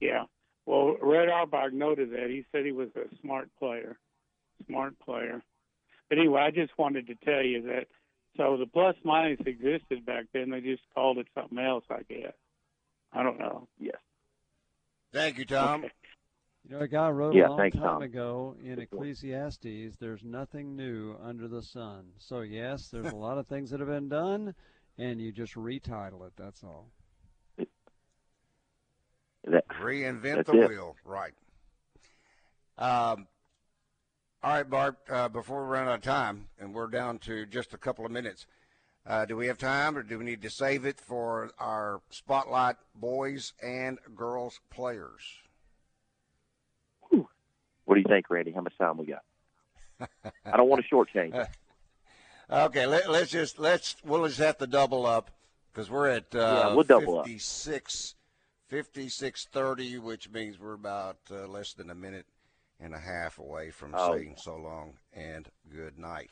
Yeah. 0.00 0.24
Well, 0.70 0.96
Red 1.02 1.28
Auerbach 1.28 1.72
noted 1.72 2.12
that. 2.12 2.30
He 2.30 2.44
said 2.52 2.64
he 2.64 2.70
was 2.70 2.90
a 2.94 3.08
smart 3.20 3.48
player, 3.58 3.98
smart 4.68 4.96
player. 5.00 5.42
But 6.08 6.18
anyway, 6.18 6.42
I 6.42 6.52
just 6.52 6.78
wanted 6.78 7.08
to 7.08 7.16
tell 7.16 7.42
you 7.42 7.62
that 7.62 7.86
So 8.36 8.56
the 8.56 8.66
plus 8.66 8.94
minus 9.04 9.40
existed 9.44 10.06
back 10.06 10.26
then. 10.32 10.50
They 10.50 10.60
just 10.60 10.82
called 10.94 11.18
it 11.18 11.26
something 11.34 11.58
else, 11.58 11.84
I 11.90 12.02
guess. 12.08 12.32
I 13.12 13.22
don't 13.22 13.38
know. 13.38 13.66
Yes. 13.78 13.96
Thank 15.12 15.38
you, 15.38 15.44
Tom. 15.44 15.80
Okay. 15.80 15.92
You 16.68 16.76
know, 16.76 16.82
a 16.82 16.88
guy 16.88 17.08
wrote 17.10 17.34
Yeah, 17.34 17.48
a 17.48 17.50
long 17.50 17.58
thanks, 17.58 17.76
time 17.76 17.84
Tom. 17.86 18.02
ago 18.02 18.54
in 18.62 18.78
Ecclesiastes, 18.78 19.96
there's 19.98 20.22
nothing 20.22 20.76
new 20.76 21.16
under 21.22 21.48
the 21.48 21.62
sun. 21.62 22.10
So, 22.18 22.42
yes, 22.42 22.88
there's 22.88 23.12
a 23.12 23.16
lot 23.16 23.38
of 23.38 23.46
things 23.46 23.70
that 23.70 23.80
have 23.80 23.88
been 23.88 24.08
done, 24.08 24.54
and 24.98 25.20
you 25.20 25.32
just 25.32 25.54
retitle 25.54 26.26
it. 26.26 26.34
That's 26.36 26.62
all. 26.62 26.90
That, 29.44 29.66
Reinvent 29.68 30.46
the 30.46 30.62
it. 30.62 30.68
wheel. 30.68 30.96
Right. 31.04 31.32
Um, 32.78 33.26
all 34.42 34.52
right, 34.54 34.68
Bart, 34.68 34.96
uh, 35.10 35.28
before 35.28 35.64
we 35.64 35.70
run 35.70 35.88
out 35.88 35.94
of 35.96 36.02
time, 36.02 36.48
and 36.58 36.74
we're 36.74 36.86
down 36.88 37.18
to 37.20 37.44
just 37.46 37.74
a 37.74 37.78
couple 37.78 38.06
of 38.06 38.10
minutes, 38.12 38.46
uh, 39.06 39.24
do 39.24 39.36
we 39.36 39.46
have 39.46 39.58
time 39.58 39.96
or 39.96 40.02
do 40.02 40.18
we 40.18 40.24
need 40.24 40.42
to 40.42 40.50
save 40.50 40.84
it 40.84 41.00
for 41.00 41.50
our 41.58 42.00
spotlight 42.10 42.76
boys 42.94 43.52
and 43.62 43.98
girls 44.14 44.60
players? 44.70 45.22
what 47.10 47.96
do 47.96 48.00
you 48.00 48.06
think, 48.08 48.30
Randy? 48.30 48.52
How 48.52 48.60
much 48.60 48.76
time 48.78 48.96
we 48.98 49.06
got? 49.06 49.22
I 50.46 50.56
don't 50.56 50.68
want 50.68 50.84
to 50.84 50.94
shortchange. 50.94 51.34
it. 51.34 51.48
Okay, 52.52 52.84
let, 52.84 53.08
us 53.08 53.30
just 53.30 53.60
let's 53.60 53.94
we'll 54.04 54.26
just 54.26 54.40
have 54.40 54.58
to 54.58 54.66
double 54.66 55.06
up 55.06 55.30
because 55.72 55.88
we're 55.88 56.08
at 56.08 56.34
uh, 56.34 56.38
Yeah, 56.38 56.74
we'll 56.74 56.82
double 56.82 57.20
up. 57.20 57.26
56, 57.26 58.16
56.30, 58.70 60.00
which 60.00 60.30
means 60.30 60.58
we're 60.58 60.74
about 60.74 61.18
uh, 61.30 61.46
less 61.46 61.72
than 61.72 61.90
a 61.90 61.94
minute 61.94 62.26
and 62.78 62.94
a 62.94 62.98
half 62.98 63.38
away 63.38 63.70
from 63.70 63.94
Oh. 63.94 64.14
saying 64.16 64.36
so 64.38 64.56
long 64.56 64.94
and 65.12 65.48
good 65.74 65.98
night. 65.98 66.30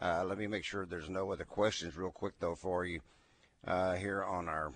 Uh, 0.00 0.22
let 0.24 0.38
me 0.38 0.46
make 0.46 0.64
sure 0.64 0.86
there's 0.86 1.08
no 1.08 1.32
other 1.32 1.44
questions 1.44 1.96
real 1.96 2.10
quick 2.10 2.34
though 2.38 2.54
for 2.54 2.84
you 2.84 3.00
uh, 3.66 3.94
here 3.94 4.22
on 4.22 4.48
our 4.48 4.72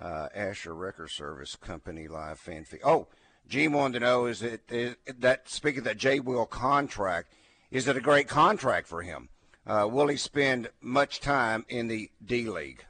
uh, 0.00 0.28
Asher 0.34 0.74
Record 0.74 1.10
Service 1.10 1.56
Company 1.56 2.08
live 2.08 2.38
fan 2.38 2.64
feed. 2.64 2.80
Oh, 2.84 3.08
Gene 3.46 3.72
wanted 3.72 3.98
to 3.98 4.04
know 4.06 4.26
is 4.26 4.42
it 4.42 4.62
is 4.70 4.94
that 5.18 5.48
speaking 5.48 5.80
of 5.80 5.84
that 5.84 5.98
J 5.98 6.20
Will 6.20 6.46
contract, 6.46 7.32
is 7.70 7.86
it 7.86 7.96
a 7.96 8.00
great 8.00 8.28
contract 8.28 8.86
for 8.86 9.02
him? 9.02 9.28
Uh, 9.66 9.86
will 9.90 10.06
he 10.08 10.16
spend 10.16 10.70
much 10.80 11.20
time 11.20 11.66
in 11.68 11.88
the 11.88 12.10
D 12.24 12.48
League? 12.48 12.84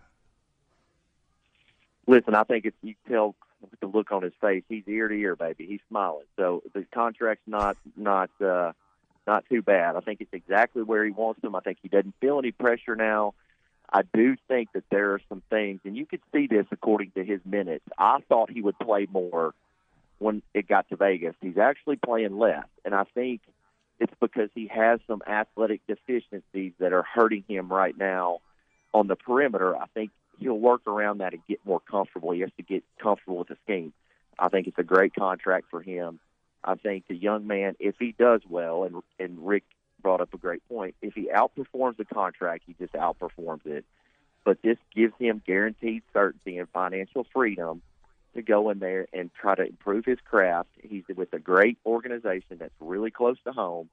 Listen, 2.10 2.34
I 2.34 2.42
think 2.42 2.66
if 2.66 2.74
you 2.82 2.96
tell 3.08 3.36
the 3.80 3.86
look 3.86 4.10
on 4.10 4.24
his 4.24 4.32
face, 4.40 4.64
he's 4.68 4.82
ear 4.88 5.06
to 5.06 5.14
ear, 5.14 5.36
baby. 5.36 5.64
He's 5.64 5.78
smiling. 5.88 6.24
So 6.36 6.60
the 6.74 6.84
contract's 6.92 7.46
not 7.46 7.76
not 7.96 8.30
uh, 8.40 8.72
not 9.28 9.44
too 9.48 9.62
bad. 9.62 9.94
I 9.94 10.00
think 10.00 10.20
it's 10.20 10.32
exactly 10.32 10.82
where 10.82 11.04
he 11.04 11.12
wants 11.12 11.40
them. 11.40 11.54
I 11.54 11.60
think 11.60 11.78
he 11.80 11.88
doesn't 11.88 12.16
feel 12.20 12.40
any 12.40 12.50
pressure 12.50 12.96
now. 12.96 13.34
I 13.92 14.02
do 14.12 14.34
think 14.48 14.72
that 14.72 14.82
there 14.90 15.12
are 15.12 15.20
some 15.28 15.40
things, 15.50 15.82
and 15.84 15.96
you 15.96 16.04
could 16.04 16.20
see 16.34 16.48
this 16.48 16.66
according 16.72 17.12
to 17.12 17.22
his 17.22 17.38
minutes. 17.44 17.84
I 17.96 18.18
thought 18.28 18.50
he 18.50 18.60
would 18.60 18.78
play 18.80 19.06
more 19.12 19.54
when 20.18 20.42
it 20.52 20.66
got 20.66 20.88
to 20.88 20.96
Vegas. 20.96 21.36
He's 21.40 21.58
actually 21.58 21.96
playing 21.96 22.36
less, 22.36 22.66
and 22.84 22.92
I 22.92 23.04
think 23.14 23.40
it's 24.00 24.14
because 24.18 24.50
he 24.52 24.66
has 24.66 24.98
some 25.06 25.22
athletic 25.28 25.82
deficiencies 25.86 26.72
that 26.80 26.92
are 26.92 27.04
hurting 27.04 27.44
him 27.46 27.72
right 27.72 27.96
now 27.96 28.40
on 28.92 29.06
the 29.06 29.14
perimeter. 29.14 29.76
I 29.76 29.86
think 29.94 30.10
he'll 30.40 30.58
work 30.58 30.86
around 30.86 31.18
that 31.18 31.34
and 31.34 31.46
get 31.46 31.60
more 31.64 31.80
comfortable. 31.80 32.32
He 32.32 32.40
has 32.40 32.50
to 32.56 32.62
get 32.62 32.82
comfortable 33.00 33.38
with 33.38 33.48
the 33.48 33.56
scheme. 33.64 33.92
I 34.38 34.48
think 34.48 34.66
it's 34.66 34.78
a 34.78 34.82
great 34.82 35.14
contract 35.14 35.66
for 35.70 35.82
him. 35.82 36.18
I 36.64 36.74
think 36.74 37.06
the 37.08 37.14
young 37.14 37.46
man, 37.46 37.76
if 37.78 37.96
he 37.98 38.14
does 38.18 38.40
well, 38.48 38.84
and 38.84 39.02
and 39.18 39.46
Rick 39.46 39.64
brought 40.02 40.20
up 40.20 40.32
a 40.34 40.38
great 40.38 40.66
point, 40.68 40.94
if 41.02 41.14
he 41.14 41.28
outperforms 41.34 41.98
the 41.98 42.04
contract, 42.04 42.64
he 42.66 42.74
just 42.78 42.94
outperforms 42.94 43.66
it. 43.66 43.84
But 44.44 44.62
this 44.62 44.78
gives 44.94 45.12
him 45.18 45.42
guaranteed 45.46 46.02
certainty 46.12 46.58
and 46.58 46.68
financial 46.70 47.26
freedom 47.32 47.82
to 48.34 48.42
go 48.42 48.70
in 48.70 48.78
there 48.78 49.06
and 49.12 49.30
try 49.34 49.54
to 49.54 49.66
improve 49.66 50.04
his 50.04 50.18
craft. 50.24 50.68
He's 50.82 51.04
with 51.14 51.32
a 51.34 51.38
great 51.38 51.78
organization 51.84 52.56
that's 52.58 52.74
really 52.80 53.10
close 53.10 53.36
to 53.44 53.52
home, 53.52 53.90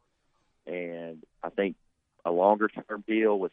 and 0.66 1.24
I 1.44 1.50
think 1.50 1.76
a 2.24 2.32
longer 2.32 2.70
term 2.70 3.04
deal 3.08 3.38
with 3.38 3.52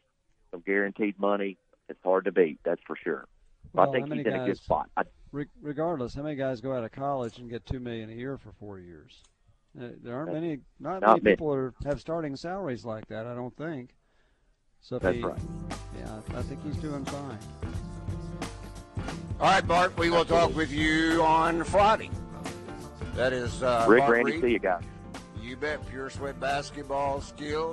some 0.50 0.62
guaranteed 0.64 1.18
money 1.18 1.56
it's 1.88 2.02
hard 2.02 2.24
to 2.26 2.32
beat. 2.32 2.58
That's 2.64 2.80
for 2.86 2.96
sure. 2.96 3.26
Well, 3.72 3.88
I 3.88 3.92
think 3.92 4.12
he's 4.12 4.24
in 4.26 4.32
a 4.32 4.46
good 4.46 4.58
spot. 4.58 4.88
I, 4.96 5.02
regardless, 5.60 6.14
how 6.14 6.22
many 6.22 6.36
guys 6.36 6.60
go 6.60 6.72
out 6.72 6.84
of 6.84 6.92
college 6.92 7.38
and 7.38 7.50
get 7.50 7.66
two 7.66 7.80
million 7.80 8.10
a 8.10 8.14
year 8.14 8.38
for 8.38 8.52
four 8.52 8.78
years? 8.78 9.22
Uh, 9.78 9.88
there 10.02 10.14
aren't 10.14 10.32
many. 10.32 10.60
Not, 10.78 11.00
Not 11.00 11.08
many 11.08 11.20
many. 11.22 11.36
people 11.36 11.52
are, 11.52 11.74
have 11.84 12.00
starting 12.00 12.36
salaries 12.36 12.84
like 12.84 13.06
that. 13.08 13.26
I 13.26 13.34
don't 13.34 13.56
think. 13.56 13.90
So 14.80 14.98
That's 14.98 15.16
he, 15.16 15.22
right. 15.22 15.38
Yeah, 15.98 16.20
I 16.36 16.42
think 16.42 16.62
he's 16.62 16.76
doing 16.76 17.04
fine. 17.06 17.38
All 19.40 19.50
right, 19.50 19.66
Bart, 19.66 19.96
we 19.98 20.10
will 20.10 20.24
talk 20.24 20.54
with 20.54 20.70
you 20.70 21.22
on 21.22 21.64
Friday. 21.64 22.10
That 23.16 23.32
is 23.32 23.62
uh, 23.62 23.86
Rick, 23.88 24.00
Bart 24.00 24.12
Randy, 24.12 24.32
Reid. 24.32 24.42
see 24.42 24.50
you 24.50 24.58
guys. 24.58 24.82
You 25.40 25.56
bet. 25.56 25.86
Pure 25.88 26.10
Sweat 26.10 26.38
basketball 26.38 27.20
skills. 27.20 27.72